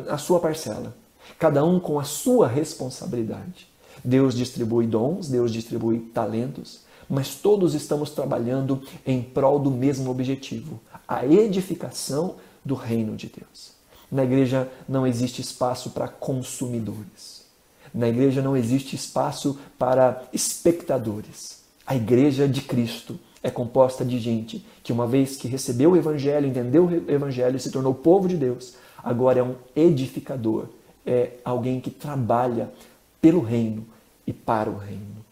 [0.09, 0.97] a sua parcela,
[1.39, 3.69] cada um com a sua responsabilidade.
[4.05, 10.81] Deus distribui dons, Deus distribui talentos, mas todos estamos trabalhando em prol do mesmo objetivo,
[11.07, 13.73] a edificação do reino de Deus.
[14.11, 17.45] Na igreja não existe espaço para consumidores.
[17.93, 21.63] Na igreja não existe espaço para espectadores.
[21.87, 26.47] A igreja de Cristo é composta de gente que, uma vez que recebeu o Evangelho,
[26.47, 30.69] entendeu o Evangelho e se tornou povo de Deus, agora é um edificador,
[31.05, 32.73] é alguém que trabalha
[33.21, 33.87] pelo reino
[34.27, 35.23] e para o reino.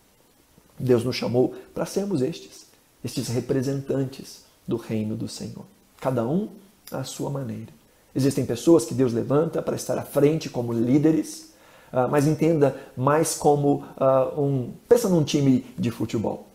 [0.78, 2.66] Deus nos chamou para sermos estes,
[3.02, 5.64] estes representantes do reino do Senhor.
[5.98, 6.50] Cada um
[6.90, 7.72] à sua maneira.
[8.14, 11.54] Existem pessoas que Deus levanta para estar à frente como líderes,
[11.90, 14.74] ah, mas entenda mais como ah, um.
[14.86, 16.51] Pensa num time de futebol.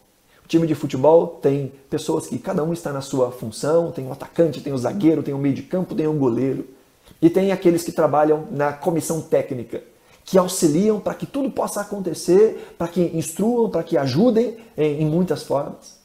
[0.48, 4.14] O time de futebol tem pessoas que cada um está na sua função, tem um
[4.14, 6.66] atacante, tem um zagueiro, tem um meio de campo, tem um goleiro.
[7.22, 9.84] E tem aqueles que trabalham na comissão técnica,
[10.24, 15.06] que auxiliam para que tudo possa acontecer, para que instruam, para que ajudem em, em
[15.06, 16.00] muitas formas.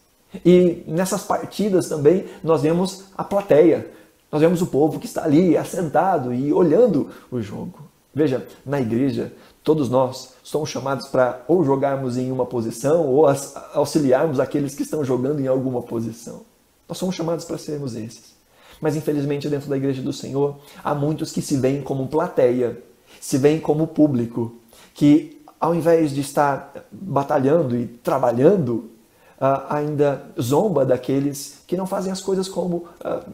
[0.44, 3.92] E nessas partidas também nós vemos a plateia,
[4.32, 7.91] nós vemos o povo que está ali assentado e olhando o jogo.
[8.14, 9.32] Veja, na igreja,
[9.64, 13.26] todos nós somos chamados para ou jogarmos em uma posição ou
[13.72, 16.42] auxiliarmos aqueles que estão jogando em alguma posição.
[16.88, 18.32] Nós somos chamados para sermos esses.
[18.80, 22.82] Mas infelizmente, dentro da igreja do Senhor, há muitos que se veem como plateia,
[23.20, 24.56] se veem como público,
[24.92, 28.90] que ao invés de estar batalhando e trabalhando
[29.40, 33.32] uh, ainda zomba daqueles que não fazem as coisas como uh,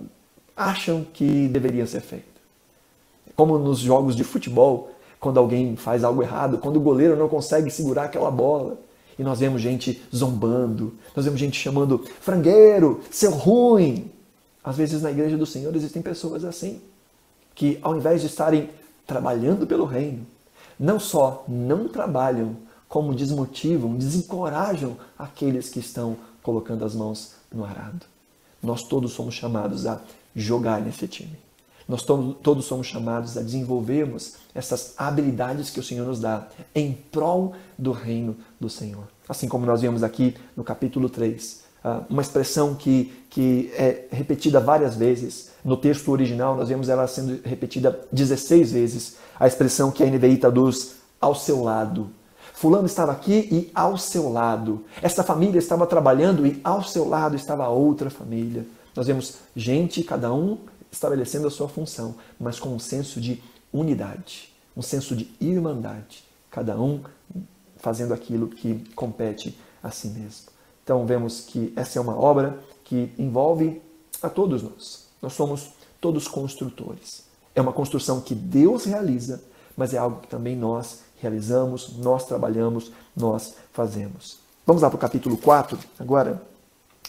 [0.54, 2.27] acham que deveria ser feito.
[3.38, 7.70] Como nos jogos de futebol, quando alguém faz algo errado, quando o goleiro não consegue
[7.70, 8.81] segurar aquela bola.
[9.16, 14.11] E nós vemos gente zombando, nós vemos gente chamando frangueiro, seu ruim.
[14.62, 16.81] Às vezes na igreja do Senhor existem pessoas assim,
[17.55, 18.70] que ao invés de estarem
[19.07, 20.27] trabalhando pelo reino,
[20.77, 22.57] não só não trabalham,
[22.88, 28.05] como desmotivam, desencorajam aqueles que estão colocando as mãos no arado.
[28.61, 30.01] Nós todos somos chamados a
[30.35, 31.47] jogar nesse time.
[31.88, 37.55] Nós todos somos chamados a desenvolvermos essas habilidades que o Senhor nos dá em prol
[37.79, 39.05] do reino do Senhor.
[39.27, 44.61] Assim como nós vemos aqui no capítulo 3, ah, uma expressão que, que é repetida
[44.61, 45.51] várias vezes.
[45.64, 49.16] No texto original, nós vemos ela sendo repetida 16 vezes.
[49.40, 52.11] A expressão que a NVI traduz ao seu lado.
[52.53, 54.85] Fulano estava aqui e ao seu lado.
[55.01, 58.66] Esta família estava trabalhando e ao seu lado estava outra família.
[58.94, 60.59] Nós vemos gente, cada um
[60.90, 66.24] estabelecendo a sua função, mas com um senso de unidade, um senso de irmandade.
[66.51, 67.03] Cada um
[67.77, 70.46] fazendo aquilo que compete a si mesmo.
[70.83, 73.83] Então vemos que essa é uma obra que envolve
[74.22, 75.07] a todos nós.
[75.20, 75.70] Nós somos
[76.01, 77.24] todos construtores.
[77.55, 79.42] É uma construção que Deus realiza,
[79.77, 84.38] mas é algo que também nós realizamos, nós trabalhamos, nós fazemos.
[84.66, 86.42] Vamos lá para o capítulo 4 agora.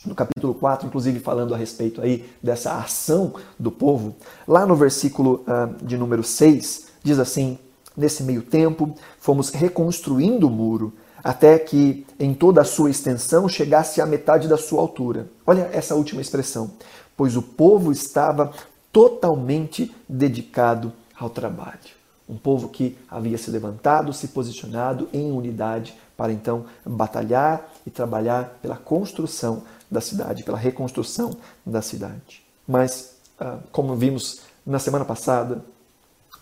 [0.05, 4.15] No capítulo 4, inclusive falando a respeito aí dessa ação do povo,
[4.47, 7.57] lá no versículo uh, de número 6, diz assim:
[7.95, 14.01] Nesse meio tempo, fomos reconstruindo o muro até que em toda a sua extensão chegasse
[14.01, 15.27] à metade da sua altura.
[15.45, 16.71] Olha essa última expressão.
[17.17, 18.53] Pois o povo estava
[18.91, 21.99] totalmente dedicado ao trabalho.
[22.27, 28.57] Um povo que havia se levantado, se posicionado em unidade para então batalhar e trabalhar
[28.61, 32.43] pela construção da cidade, pela reconstrução da cidade.
[32.67, 35.63] Mas, ah, como vimos na semana passada,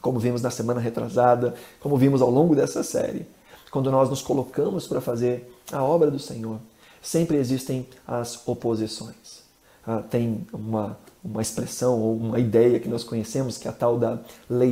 [0.01, 3.25] como vimos na semana retrasada, como vimos ao longo dessa série,
[3.71, 6.59] quando nós nos colocamos para fazer a obra do Senhor,
[7.01, 9.43] sempre existem as oposições.
[9.85, 13.97] Ah, tem uma, uma expressão ou uma ideia que nós conhecemos, que é a tal
[13.97, 14.19] da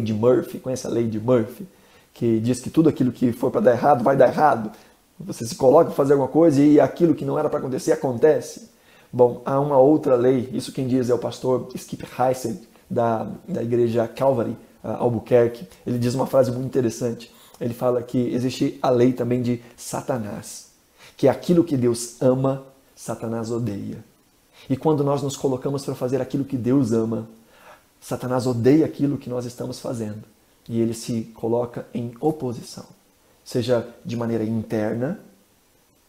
[0.04, 0.60] de Murphy.
[0.60, 1.66] Conhece a de Murphy?
[2.14, 4.72] Que diz que tudo aquilo que for para dar errado vai dar errado.
[5.20, 8.70] Você se coloca para fazer alguma coisa e aquilo que não era para acontecer acontece.
[9.12, 13.64] Bom, há uma outra lei, isso quem diz é o pastor Skip Heisen, da, da
[13.64, 15.68] igreja Calvary, Albuquerque.
[15.88, 17.34] Ele diz uma frase muito interessante.
[17.60, 20.72] Ele fala que existe a lei também de Satanás,
[21.16, 24.04] que é aquilo que Deus ama, Satanás odeia.
[24.70, 27.30] E quando nós nos colocamos para fazer aquilo que Deus ama,
[28.02, 30.24] Satanás odeia aquilo que nós estamos fazendo
[30.68, 32.95] e ele se coloca em oposição
[33.46, 35.20] seja de maneira interna,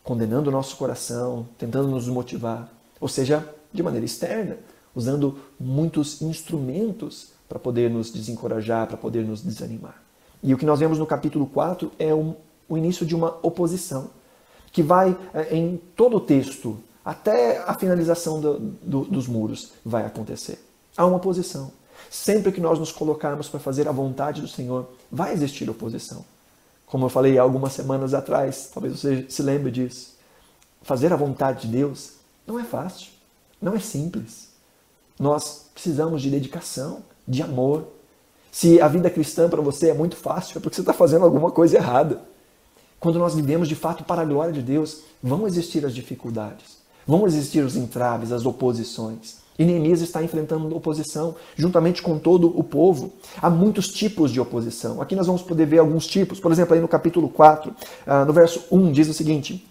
[0.02, 4.56] condenando o nosso coração, tentando nos motivar, ou seja, de maneira externa,
[4.94, 10.02] usando muitos instrumentos para poder nos desencorajar, para poder nos desanimar.
[10.42, 12.34] E o que nós vemos no capítulo 4 é um,
[12.68, 14.10] o início de uma oposição,
[14.72, 20.06] que vai é, em todo o texto, até a finalização do, do, dos muros, vai
[20.06, 20.58] acontecer.
[20.96, 21.70] Há uma oposição.
[22.10, 26.24] Sempre que nós nos colocarmos para fazer a vontade do Senhor, vai existir oposição.
[26.86, 30.14] Como eu falei algumas semanas atrás, talvez você se lembre disso.
[30.82, 32.12] Fazer a vontade de Deus
[32.46, 33.08] não é fácil,
[33.60, 34.50] não é simples.
[35.18, 37.88] Nós precisamos de dedicação, de amor.
[38.52, 41.50] Se a vida cristã para você é muito fácil, é porque você está fazendo alguma
[41.50, 42.22] coisa errada.
[43.00, 47.26] Quando nós vivemos de fato para a glória de Deus, vão existir as dificuldades, vão
[47.26, 49.38] existir os entraves, as oposições.
[49.58, 53.12] E Neemias está enfrentando oposição, juntamente com todo o povo.
[53.40, 55.00] Há muitos tipos de oposição.
[55.00, 56.38] Aqui nós vamos poder ver alguns tipos.
[56.38, 57.74] Por exemplo, aí no capítulo 4,
[58.06, 59.66] ah, no verso 1, diz o seguinte: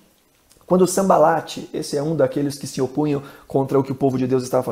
[0.65, 4.25] Quando Sambalate, esse é um daqueles que se opunham contra o que o povo de
[4.25, 4.63] Deus estava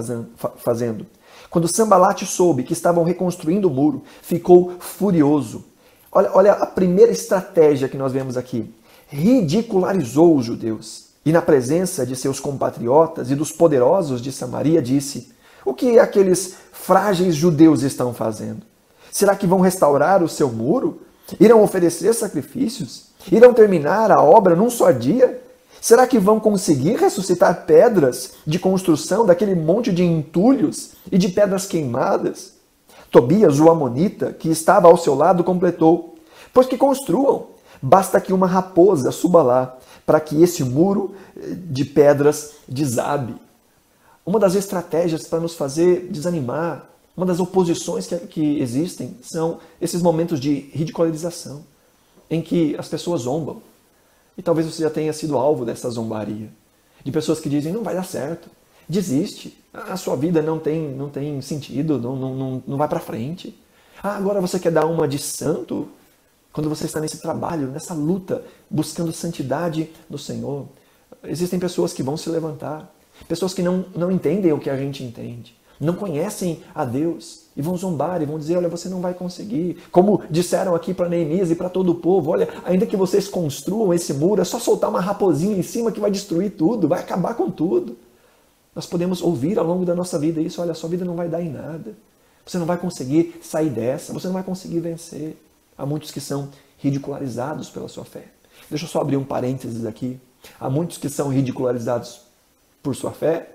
[0.58, 1.06] fazendo,
[1.50, 5.64] quando Sambalate soube que estavam reconstruindo o muro, ficou furioso.
[6.12, 8.74] Olha, olha a primeira estratégia que nós vemos aqui.
[9.08, 15.32] Ridicularizou os judeus e na presença de seus compatriotas e dos poderosos de Samaria, disse:
[15.66, 18.64] O que aqueles frágeis judeus estão fazendo?
[19.12, 21.02] Será que vão restaurar o seu muro?
[21.40, 23.14] Irão oferecer sacrifícios?
[23.32, 25.42] Irão terminar a obra num só dia?
[25.80, 31.66] Será que vão conseguir ressuscitar pedras de construção daquele monte de entulhos e de pedras
[31.66, 32.54] queimadas?
[33.12, 36.16] Tobias, o Amonita, que estava ao seu lado, completou:
[36.54, 37.48] Pois que construam,
[37.82, 43.36] basta que uma raposa suba lá para que esse muro eh, de pedras desabe.
[44.26, 50.02] Uma das estratégias para nos fazer desanimar, uma das oposições que, que existem são esses
[50.02, 51.64] momentos de ridicularização,
[52.30, 53.62] em que as pessoas zombam.
[54.38, 56.50] E talvez você já tenha sido alvo dessa zombaria.
[57.04, 58.50] De pessoas que dizem, não vai dar certo,
[58.88, 63.00] desiste, a sua vida não tem, não tem sentido, não, não, não, não vai para
[63.00, 63.58] frente.
[64.02, 65.88] Ah, agora você quer dar uma de santo?
[66.54, 70.68] Quando você está nesse trabalho, nessa luta, buscando santidade no Senhor,
[71.24, 72.94] existem pessoas que vão se levantar,
[73.28, 77.62] pessoas que não, não entendem o que a gente entende, não conhecem a Deus e
[77.62, 79.82] vão zombar e vão dizer: Olha, você não vai conseguir.
[79.92, 83.92] Como disseram aqui para Neemias e para todo o povo: Olha, ainda que vocês construam
[83.92, 87.34] esse muro, é só soltar uma raposinha em cima que vai destruir tudo, vai acabar
[87.34, 87.98] com tudo.
[88.76, 91.28] Nós podemos ouvir ao longo da nossa vida isso: Olha, a sua vida não vai
[91.28, 91.96] dar em nada.
[92.46, 95.36] Você não vai conseguir sair dessa, você não vai conseguir vencer.
[95.78, 98.26] Há muitos que são ridicularizados pela sua fé.
[98.70, 100.20] Deixa eu só abrir um parênteses aqui.
[100.60, 102.22] Há muitos que são ridicularizados
[102.82, 103.50] por sua fé,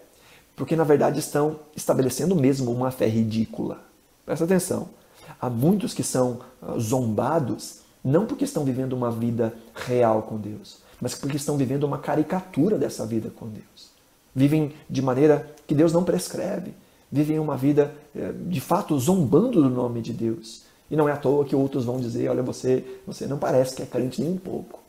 [0.57, 3.79] porque na verdade estão estabelecendo mesmo uma fé ridícula.
[4.25, 4.89] Presta atenção.
[5.41, 10.79] Há muitos que são ah, zombados não porque estão vivendo uma vida real com Deus,
[11.01, 13.91] mas porque estão vivendo uma caricatura dessa vida com Deus.
[14.35, 16.73] Vivem de maneira que Deus não prescreve.
[17.11, 20.63] Vivem uma vida, eh, de fato, zombando do nome de Deus.
[20.91, 23.83] E não é à toa que outros vão dizer: olha, você, você não parece que
[23.83, 24.81] é crente nem um pouco.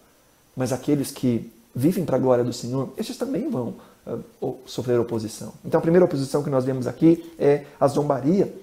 [0.56, 3.76] Mas aqueles que vivem para a glória do Senhor, esses também vão
[4.42, 5.54] uh, sofrer oposição.
[5.64, 8.54] Então a primeira oposição que nós vemos aqui é a zombaria.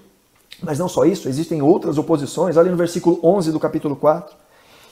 [0.63, 2.57] Mas não só isso, existem outras oposições.
[2.57, 4.35] Olha no versículo 11 do capítulo 4.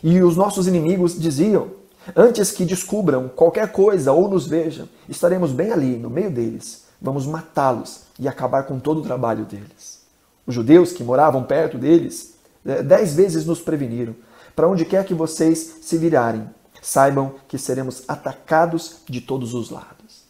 [0.03, 1.68] E os nossos inimigos diziam:
[2.14, 6.85] Antes que descubram qualquer coisa ou nos vejam, estaremos bem ali, no meio deles.
[7.01, 10.01] Vamos matá-los e acabar com todo o trabalho deles.
[10.47, 12.34] Os judeus que moravam perto deles,
[12.65, 14.15] dez vezes nos preveniram.
[14.57, 16.49] Para onde quer que vocês se virarem,
[16.81, 20.25] saibam que seremos atacados de todos os lados.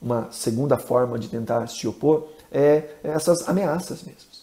[0.00, 4.34] Uma segunda forma de tentar se opor é essas ameaças mesmo.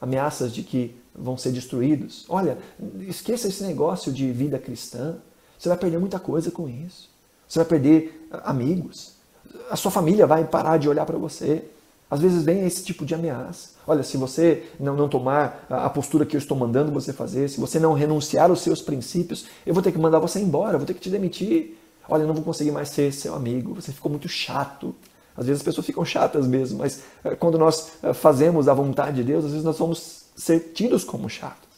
[0.00, 2.24] Ameaças de que vão ser destruídos.
[2.28, 2.58] Olha,
[3.00, 5.16] esqueça esse negócio de vida cristã.
[5.58, 7.10] Você vai perder muita coisa com isso.
[7.46, 9.12] Você vai perder amigos.
[9.70, 11.64] A sua família vai parar de olhar para você.
[12.10, 13.70] Às vezes vem esse tipo de ameaça.
[13.86, 17.58] Olha, se você não, não tomar a postura que eu estou mandando você fazer, se
[17.58, 20.94] você não renunciar aos seus princípios, eu vou ter que mandar você embora, vou ter
[20.94, 21.76] que te demitir.
[22.08, 24.94] Olha, eu não vou conseguir mais ser seu amigo, você ficou muito chato.
[25.36, 29.16] Às vezes as pessoas ficam chatas mesmo, mas eh, quando nós eh, fazemos a vontade
[29.16, 31.68] de Deus, às vezes nós vamos ser tidos como chatos.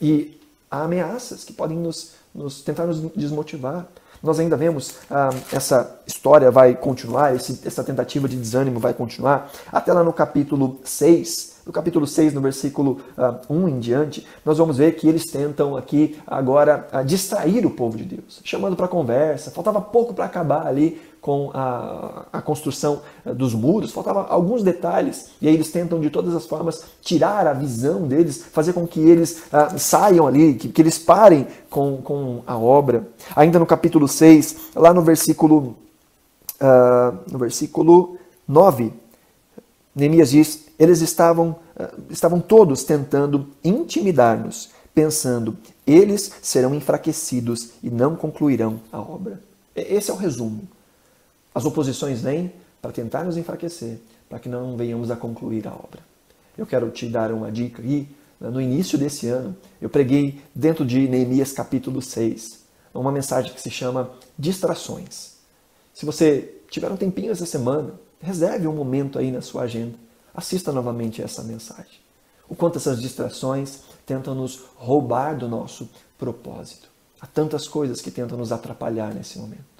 [0.00, 0.40] E
[0.70, 3.86] há ameaças que podem nos, nos tentar nos desmotivar.
[4.22, 9.50] Nós ainda vemos ah, essa história vai continuar, esse, essa tentativa de desânimo vai continuar,
[9.70, 14.56] até lá no capítulo 6, no capítulo 6, no versículo uh, 1 em diante, nós
[14.56, 18.88] vamos ver que eles tentam aqui agora uh, distrair o povo de Deus, chamando para
[18.88, 19.50] conversa.
[19.50, 25.30] Faltava pouco para acabar ali com a, a construção uh, dos muros, faltava alguns detalhes,
[25.40, 29.00] e aí eles tentam de todas as formas tirar a visão deles, fazer com que
[29.00, 33.08] eles uh, saiam ali, que, que, eles parem com, com a obra.
[33.34, 35.76] Ainda no capítulo 6, lá no versículo,
[36.60, 38.16] uh, no versículo
[38.46, 38.92] 9,
[39.94, 45.56] Neemias diz: eles estavam, eh, estavam todos tentando intimidar-nos, pensando,
[45.86, 49.40] eles serão enfraquecidos e não concluirão a obra.
[49.74, 50.62] Esse é o resumo.
[51.54, 56.00] As oposições vêm para tentar nos enfraquecer, para que não venhamos a concluir a obra.
[56.56, 58.08] Eu quero te dar uma dica aqui.
[58.40, 62.60] No início desse ano, eu preguei dentro de Neemias capítulo 6,
[62.94, 65.38] uma mensagem que se chama Distrações.
[65.92, 69.94] Se você tiver um tempinho essa semana, reserve um momento aí na sua agenda
[70.38, 72.00] assista novamente essa mensagem.
[72.48, 76.88] O quanto essas distrações tentam nos roubar do nosso propósito.
[77.20, 79.77] Há tantas coisas que tentam nos atrapalhar nesse momento.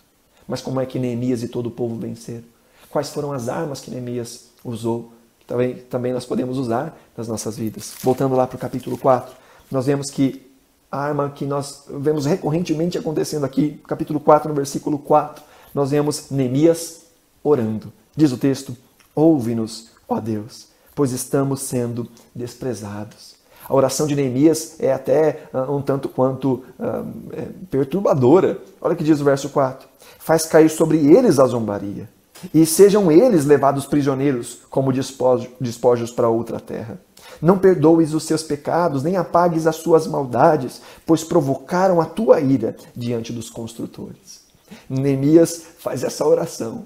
[0.49, 2.44] Mas como é que Neemias e todo o povo venceram?
[2.88, 5.12] Quais foram as armas que Neemias usou?
[5.38, 7.94] Que também, também nós podemos usar nas nossas vidas.
[8.03, 9.36] Voltando lá para o capítulo 4,
[9.70, 10.51] nós vemos que
[10.90, 15.44] a arma que nós vemos recorrentemente acontecendo aqui, capítulo 4, no versículo 4,
[15.74, 17.03] nós vemos Neemias
[17.44, 17.92] orando.
[18.16, 18.74] Diz o texto:
[19.14, 23.38] Ouve-nos, ó Deus, pois estamos sendo desprezados.
[23.68, 28.58] A oração de Neemias é até uh, um tanto quanto uh, é perturbadora.
[28.80, 29.86] Olha o que diz o verso 4:
[30.18, 32.08] Faz cair sobre eles a zombaria,
[32.54, 36.98] e sejam eles levados prisioneiros como despojos, despojos para outra terra.
[37.42, 42.74] Não perdoes os seus pecados, nem apagues as suas maldades, pois provocaram a tua ira
[42.96, 44.40] diante dos construtores.
[44.88, 46.84] Neemias faz essa oração.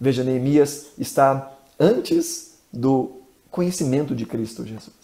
[0.00, 3.10] Veja, Neemias está antes do
[3.50, 5.01] conhecimento de Cristo Jesus.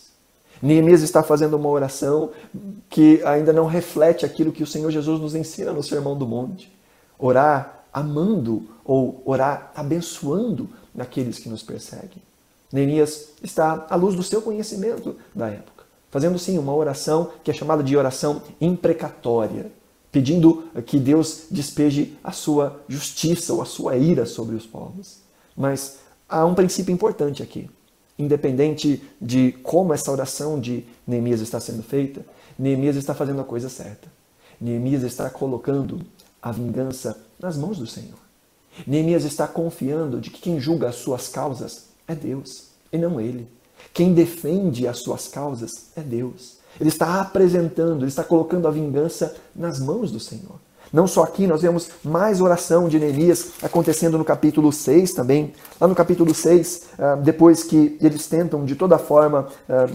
[0.60, 2.30] Neemias está fazendo uma oração
[2.88, 6.72] que ainda não reflete aquilo que o Senhor Jesus nos ensina no Sermão do Monte.
[7.18, 12.22] Orar amando ou orar abençoando aqueles que nos perseguem.
[12.72, 17.54] Neemias está à luz do seu conhecimento da época, fazendo sim uma oração que é
[17.54, 19.72] chamada de oração imprecatória,
[20.12, 25.18] pedindo que Deus despeje a sua justiça ou a sua ira sobre os povos.
[25.56, 25.98] Mas
[26.28, 27.70] há um princípio importante aqui.
[28.18, 32.24] Independente de como essa oração de Neemias está sendo feita,
[32.58, 34.08] Neemias está fazendo a coisa certa.
[34.60, 36.00] Neemias está colocando
[36.42, 38.18] a vingança nas mãos do Senhor.
[38.86, 43.48] Neemias está confiando de que quem julga as suas causas é Deus e não ele.
[43.92, 46.58] Quem defende as suas causas é Deus.
[46.80, 50.60] Ele está apresentando, ele está colocando a vingança nas mãos do Senhor.
[50.92, 55.52] Não só aqui, nós vemos mais oração de Neemias acontecendo no capítulo 6 também.
[55.80, 59.86] Lá no capítulo 6, ah, depois que eles tentam de toda forma ah,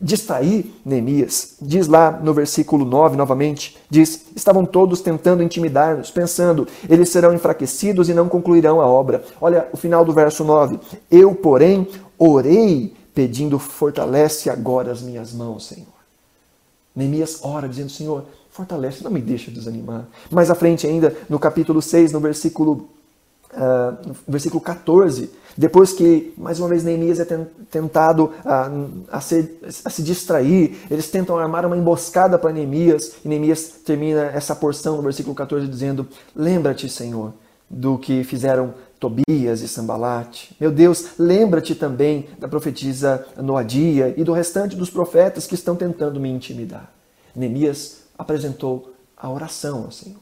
[0.00, 7.08] distrair Neemias, diz lá no versículo 9 novamente, diz, estavam todos tentando intimidar-nos, pensando, eles
[7.08, 9.24] serão enfraquecidos e não concluirão a obra.
[9.40, 10.78] Olha o final do verso 9,
[11.10, 11.88] eu, porém,
[12.18, 15.96] orei pedindo, fortalece agora as minhas mãos, Senhor.
[16.94, 18.24] Neemias ora dizendo, Senhor,
[18.56, 20.06] Fortalece, não me deixa desanimar.
[20.30, 22.88] Mais à frente ainda, no capítulo 6, no versículo,
[23.52, 27.26] uh, no versículo 14, depois que, mais uma vez, Neemias é
[27.70, 28.70] tentado a,
[29.12, 34.56] a, a se distrair, eles tentam armar uma emboscada para Neemias, e Neemias termina essa
[34.56, 37.34] porção no versículo 14 dizendo, lembra-te, Senhor,
[37.68, 40.56] do que fizeram Tobias e Sambalate.
[40.58, 46.18] Meu Deus, lembra-te também da profetisa Noadia e do restante dos profetas que estão tentando
[46.18, 46.90] me intimidar.
[47.34, 50.20] Neemias apresentou a oração ao Senhor.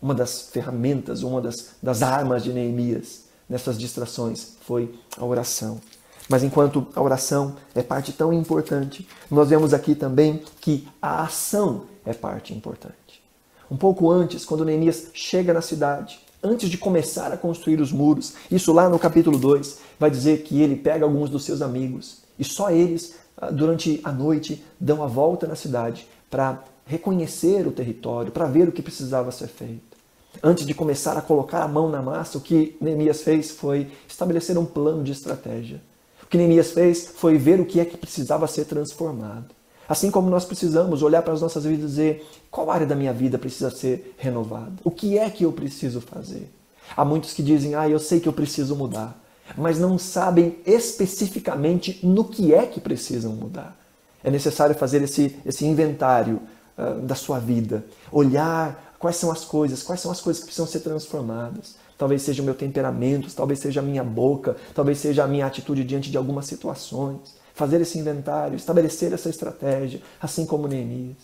[0.00, 5.80] Uma das ferramentas, uma das, das armas de Neemias nessas distrações foi a oração.
[6.28, 11.84] Mas enquanto a oração é parte tão importante, nós vemos aqui também que a ação
[12.04, 13.22] é parte importante.
[13.70, 18.34] Um pouco antes, quando Neemias chega na cidade, antes de começar a construir os muros,
[18.50, 22.44] isso lá no capítulo 2, vai dizer que ele pega alguns dos seus amigos e
[22.44, 28.32] só eles, ah, durante a noite, dão a volta na cidade para reconhecer o território,
[28.32, 29.96] para ver o que precisava ser feito.
[30.42, 34.56] Antes de começar a colocar a mão na massa, o que Neemias fez foi estabelecer
[34.56, 35.80] um plano de estratégia.
[36.22, 39.54] O que Neemias fez foi ver o que é que precisava ser transformado.
[39.86, 43.12] Assim como nós precisamos olhar para as nossas vidas e dizer qual área da minha
[43.12, 44.72] vida precisa ser renovada?
[44.82, 46.50] O que é que eu preciso fazer?
[46.96, 49.18] Há muitos que dizem, ah, eu sei que eu preciso mudar,
[49.56, 53.76] mas não sabem especificamente no que é que precisam mudar.
[54.22, 56.40] É necessário fazer esse, esse inventário
[56.78, 60.66] uh, da sua vida, olhar quais são as coisas, quais são as coisas que precisam
[60.66, 61.76] ser transformadas.
[61.96, 65.82] Talvez seja o meu temperamento, talvez seja a minha boca, talvez seja a minha atitude
[65.82, 67.36] diante de algumas situações.
[67.54, 71.16] Fazer esse inventário, estabelecer essa estratégia, assim como Neemias.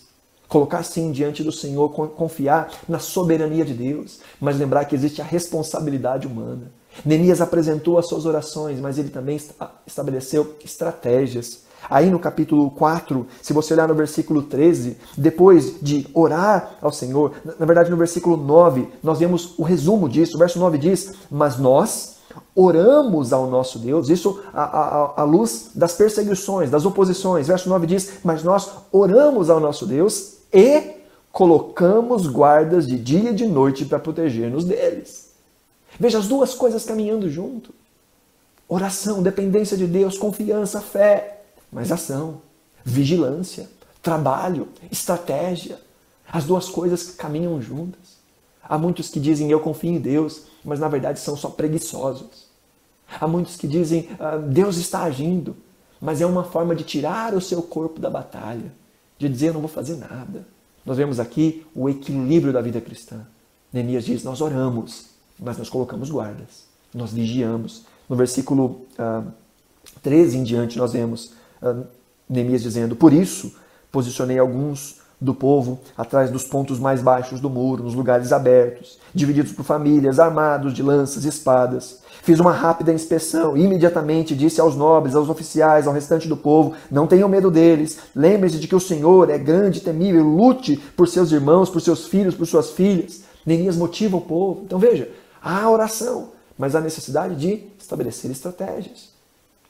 [0.49, 5.25] Colocar sim diante do Senhor, confiar na soberania de Deus, mas lembrar que existe a
[5.25, 6.71] responsabilidade humana.
[7.03, 9.39] Neemias apresentou as suas orações, mas ele também
[9.87, 11.64] estabeleceu estratégias.
[11.89, 17.33] Aí no capítulo 4, se você olhar no versículo 13, depois de orar ao Senhor,
[17.59, 20.35] na verdade no versículo 9, nós vemos o resumo disso.
[20.35, 22.15] O verso 9 diz: Mas nós
[22.55, 27.47] oramos ao nosso Deus, isso à, luz das perseguições, das oposições.
[27.47, 30.95] Verso 9 diz: Mas nós oramos ao nosso Deus e
[31.31, 35.31] colocamos guardas de dia e de noite para proteger-nos deles.
[35.99, 37.73] Veja as duas coisas caminhando junto.
[38.67, 41.34] Oração, dependência de Deus, confiança, fé,
[41.75, 42.41] mas ação,
[42.85, 43.69] vigilância,
[44.01, 45.77] trabalho, estratégia.
[46.31, 48.15] As duas coisas caminham juntas.
[48.63, 52.45] Há muitos que dizem eu confio em Deus, mas na verdade são só preguiçosos.
[53.19, 55.53] Há muitos que dizem ah, Deus está agindo,
[55.99, 58.71] mas é uma forma de tirar o seu corpo da batalha,
[59.19, 60.47] de dizer eu não vou fazer nada.
[60.85, 63.27] Nós vemos aqui o equilíbrio da vida cristã.
[63.73, 65.07] Neemias diz: Nós oramos,
[65.37, 67.83] mas nós colocamos guardas, nós vigiamos.
[68.07, 69.23] No versículo ah,
[70.01, 71.33] 13 em diante, nós vemos
[72.29, 73.53] Neemias dizendo: Por isso
[73.91, 79.53] posicionei alguns do povo atrás dos pontos mais baixos do muro, nos lugares abertos, divididos
[79.53, 81.99] por famílias, armados de lanças e espadas.
[82.21, 86.73] Fiz uma rápida inspeção e imediatamente disse aos nobres, aos oficiais, ao restante do povo:
[86.89, 87.99] Não tenham medo deles.
[88.15, 90.23] Lembre-se de que o Senhor é grande e temível.
[90.23, 93.23] Lute por seus irmãos, por seus filhos, por suas filhas.
[93.45, 94.63] Neemias motiva o povo.
[94.65, 95.09] Então veja,
[95.41, 99.09] há oração, mas há necessidade de estabelecer estratégias,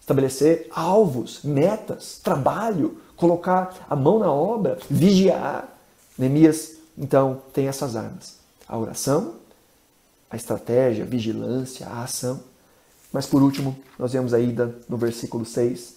[0.05, 5.67] estabelecer alvos, metas, trabalho, colocar a mão na obra, vigiar.
[6.15, 8.37] Neemias, então, tem essas armas:
[8.67, 9.33] a oração,
[10.29, 12.39] a estratégia, a vigilância, a ação.
[13.11, 15.95] Mas por último, nós vemos ainda no versículo 6,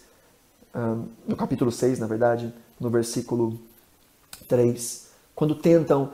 [1.26, 3.58] no capítulo 6, na verdade, no versículo
[4.46, 6.12] 3, quando tentam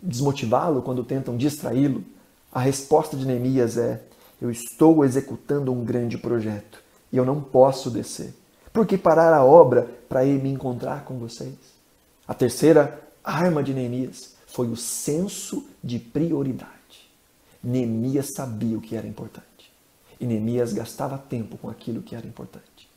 [0.00, 2.04] desmotivá-lo, quando tentam distraí-lo,
[2.52, 4.02] a resposta de Neemias é:
[4.40, 6.83] Eu estou executando um grande projeto
[7.14, 8.34] e eu não posso descer.
[8.72, 11.54] Por que parar a obra para ir me encontrar com vocês?
[12.26, 16.72] A terceira arma de Neemias foi o senso de prioridade.
[17.62, 19.72] Neemias sabia o que era importante.
[20.18, 22.90] E Neemias gastava tempo com aquilo que era importante.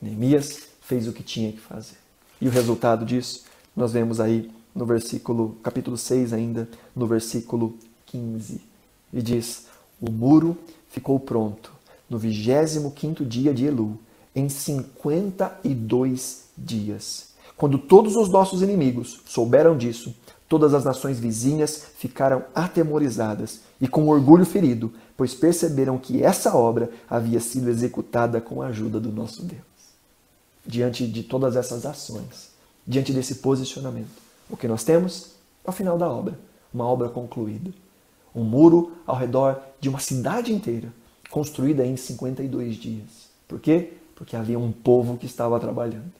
[0.00, 1.98] Neemias fez o que tinha que fazer.
[2.40, 3.42] E o resultado disso
[3.74, 8.60] nós vemos aí no versículo, capítulo 6 ainda, no versículo 15.
[9.12, 9.66] E diz:
[10.00, 10.56] O muro
[10.88, 11.73] ficou pronto
[12.08, 13.98] no vigésimo quinto dia de Elu,
[14.34, 17.34] em 52 dias.
[17.56, 20.14] Quando todos os nossos inimigos souberam disso,
[20.48, 26.90] todas as nações vizinhas ficaram atemorizadas e com orgulho ferido, pois perceberam que essa obra
[27.08, 29.62] havia sido executada com a ajuda do nosso Deus.
[30.66, 32.50] Diante de todas essas ações,
[32.86, 34.10] diante desse posicionamento,
[34.50, 35.34] o que nós temos?
[35.64, 36.38] Ao final da obra,
[36.72, 37.70] uma obra concluída.
[38.34, 40.92] Um muro ao redor de uma cidade inteira,
[41.34, 43.08] construída em 52 dias.
[43.48, 43.94] Por quê?
[44.14, 46.12] Porque havia um povo que estava trabalhando.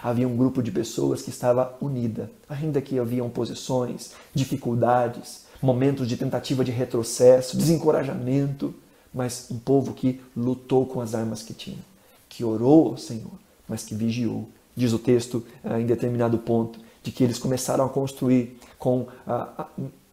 [0.00, 6.16] Havia um grupo de pessoas que estava unida, ainda que haviam oposições, dificuldades, momentos de
[6.16, 8.72] tentativa de retrocesso, desencorajamento,
[9.12, 11.84] mas um povo que lutou com as armas que tinha,
[12.28, 13.32] que orou ao Senhor,
[13.68, 14.48] mas que vigiou.
[14.76, 19.08] Diz o texto eh, em determinado ponto de que eles começaram a construir com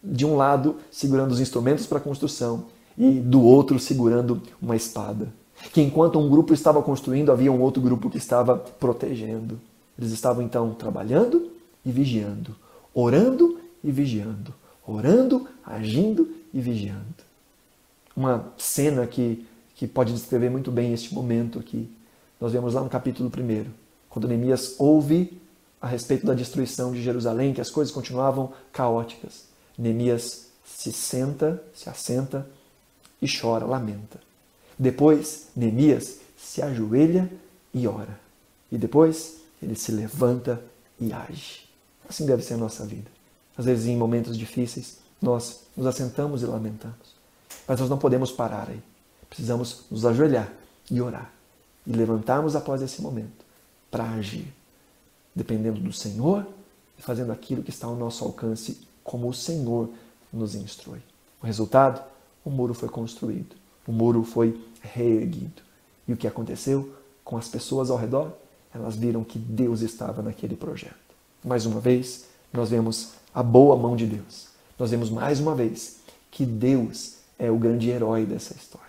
[0.04, 2.66] de um lado segurando os instrumentos para a construção
[3.00, 5.39] e do outro segurando uma espada
[5.74, 9.60] que enquanto um grupo estava construindo, havia um outro grupo que estava protegendo.
[9.97, 11.52] Eles estavam então trabalhando
[11.86, 12.56] e vigiando,
[12.93, 14.54] orando e vigiando,
[14.88, 17.30] orando, agindo e vigiando.
[18.16, 19.45] Uma cena que,
[19.76, 21.89] que pode descrever muito bem este momento aqui.
[22.39, 23.66] Nós vemos lá no capítulo 1,
[24.10, 25.39] quando Neemias ouve
[25.82, 29.45] a respeito da destruição de Jerusalém, que as coisas continuavam caóticas.
[29.78, 32.47] Neemias se senta, se assenta
[33.22, 34.20] e chora, lamenta.
[34.78, 37.30] Depois, Neemias se ajoelha
[37.74, 38.20] e ora.
[38.72, 40.63] E depois, ele se levanta
[40.99, 41.67] e age.
[42.07, 43.09] Assim deve ser a nossa vida.
[43.57, 47.15] Às vezes, em momentos difíceis, nós nos assentamos e lamentamos.
[47.67, 48.82] Mas nós não podemos parar aí.
[49.30, 50.51] Precisamos nos ajoelhar
[50.89, 51.32] e orar.
[51.86, 53.45] E levantarmos após esse momento
[53.91, 54.53] para agir,
[55.36, 56.45] dependendo do Senhor
[56.97, 59.89] e fazendo aquilo que está ao nosso alcance, como o Senhor
[60.32, 60.99] nos instrui.
[61.41, 62.01] O resultado?
[62.44, 63.56] O muro foi construído,
[63.88, 65.62] o muro foi reerguido.
[66.08, 68.32] E o que aconteceu com as pessoas ao redor?
[68.74, 70.96] Elas viram que Deus estava naquele projeto.
[71.44, 74.48] Mais uma vez, nós vemos a boa mão de Deus.
[74.78, 75.98] Nós vemos mais uma vez
[76.32, 78.88] que Deus é o grande herói dessa história.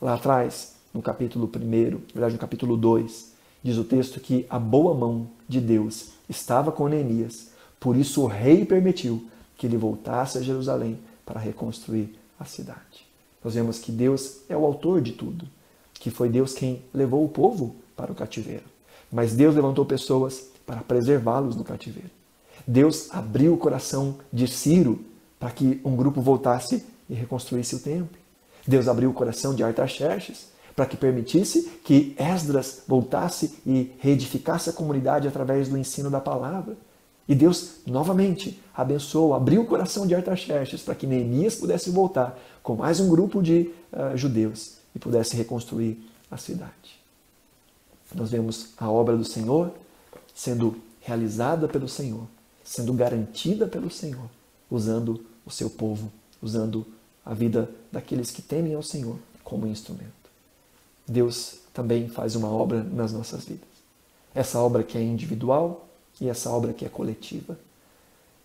[0.00, 4.58] Lá atrás, no capítulo 1, na verdade no capítulo 2, diz o texto que a
[4.58, 7.48] boa mão de Deus estava com Neemias,
[7.80, 13.06] por isso o rei permitiu que ele voltasse a Jerusalém para reconstruir a cidade.
[13.42, 15.48] Nós vemos que Deus é o autor de tudo,
[15.94, 18.64] que foi Deus quem levou o povo para o cativeiro.
[19.10, 22.10] Mas Deus levantou pessoas para preservá-los no cativeiro.
[22.66, 25.04] Deus abriu o coração de Ciro
[25.38, 28.18] para que um grupo voltasse e reconstruísse o templo.
[28.66, 34.72] Deus abriu o coração de Artaxerxes para que permitisse que Esdras voltasse e reedificasse a
[34.72, 36.76] comunidade através do ensino da palavra.
[37.28, 42.76] E Deus, novamente, abençoou, abriu o coração de Artaxerxes para que Neemias pudesse voltar com
[42.76, 45.98] mais um grupo de uh, judeus e pudesse reconstruir
[46.30, 47.00] a cidade.
[48.14, 49.72] Nós vemos a obra do Senhor
[50.34, 52.26] sendo realizada pelo Senhor,
[52.62, 54.28] sendo garantida pelo Senhor,
[54.70, 56.10] usando o seu povo,
[56.40, 56.86] usando
[57.24, 60.12] a vida daqueles que temem ao Senhor como instrumento.
[61.06, 63.68] Deus também faz uma obra nas nossas vidas.
[64.34, 65.88] Essa obra que é individual
[66.20, 67.58] e essa obra que é coletiva.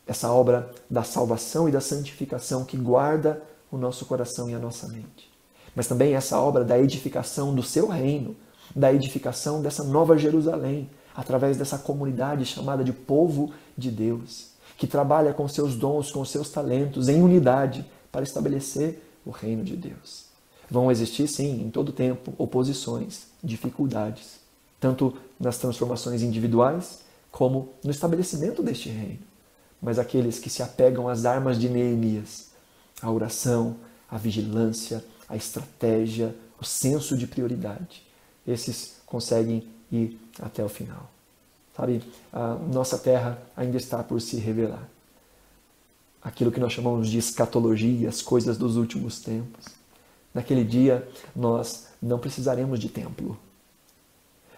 [0.05, 3.41] Essa obra da salvação e da santificação que guarda
[3.71, 5.31] o nosso coração e a nossa mente.
[5.75, 8.35] Mas também essa obra da edificação do seu reino,
[8.75, 15.33] da edificação dessa nova Jerusalém, através dessa comunidade chamada de povo de Deus, que trabalha
[15.33, 20.25] com seus dons, com seus talentos, em unidade, para estabelecer o reino de Deus.
[20.69, 24.39] Vão existir, sim, em todo tempo, oposições, dificuldades,
[24.79, 26.99] tanto nas transformações individuais,
[27.31, 29.23] como no estabelecimento deste reino.
[29.81, 32.51] Mas aqueles que se apegam às armas de Neemias,
[33.01, 33.77] a oração,
[34.09, 38.05] a vigilância, a estratégia, o senso de prioridade,
[38.45, 41.09] esses conseguem ir até o final.
[41.75, 44.87] Sabe, a nossa terra ainda está por se revelar
[46.21, 49.65] aquilo que nós chamamos de escatologia, as coisas dos últimos tempos.
[50.33, 53.37] Naquele dia, nós não precisaremos de templo.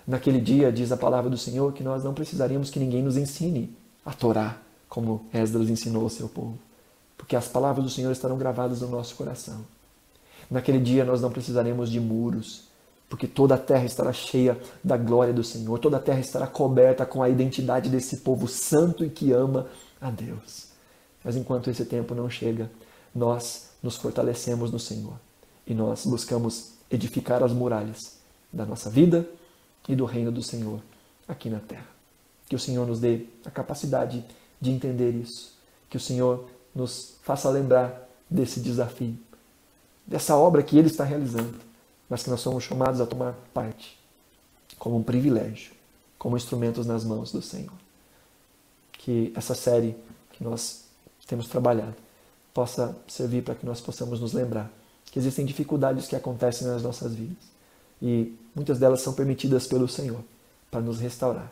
[0.06, 3.76] Naquele dia, diz a palavra do Senhor, que nós não precisaremos que ninguém nos ensine
[4.06, 4.58] a Torá,
[4.90, 6.58] como Esdras ensinou ao seu povo,
[7.18, 9.62] porque as palavras do Senhor estarão gravadas no nosso coração.
[10.52, 12.66] Naquele dia, nós não precisaremos de muros,
[13.10, 17.06] porque toda a terra estará cheia da glória do Senhor, toda a terra estará coberta
[17.06, 19.68] com a identidade desse povo santo e que ama
[20.02, 20.68] a Deus.
[21.24, 22.70] Mas enquanto esse tempo não chega,
[23.16, 25.14] nós nos fortalecemos no Senhor
[25.66, 28.18] e nós buscamos edificar as muralhas
[28.52, 29.28] da nossa vida
[29.88, 30.82] e do reino do Senhor
[31.28, 31.88] aqui na terra.
[32.48, 34.24] Que o Senhor nos dê a capacidade
[34.60, 35.58] de entender isso,
[35.90, 39.18] que o Senhor nos faça lembrar desse desafio,
[40.06, 41.60] dessa obra que Ele está realizando,
[42.10, 44.00] mas que nós somos chamados a tomar parte
[44.78, 45.74] como um privilégio,
[46.18, 47.74] como instrumentos nas mãos do Senhor.
[48.94, 49.96] Que essa série
[50.32, 50.86] que nós
[51.28, 51.96] temos trabalhado
[52.54, 54.72] possa servir para que nós possamos nos lembrar
[55.14, 57.38] que existem dificuldades que acontecem nas nossas vidas
[58.02, 60.20] e muitas delas são permitidas pelo Senhor
[60.70, 61.52] para nos restaurar,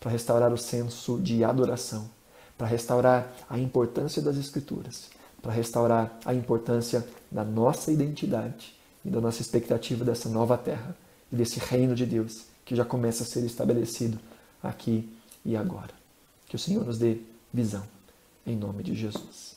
[0.00, 2.08] para restaurar o senso de adoração,
[2.56, 5.10] para restaurar a importância das Escrituras,
[5.42, 8.74] para restaurar a importância da nossa identidade
[9.04, 10.96] e da nossa expectativa dessa nova terra
[11.30, 14.18] e desse reino de Deus que já começa a ser estabelecido
[14.62, 15.08] aqui
[15.44, 15.92] e agora.
[16.46, 17.18] Que o Senhor nos dê
[17.52, 17.84] visão
[18.46, 19.53] em nome de Jesus.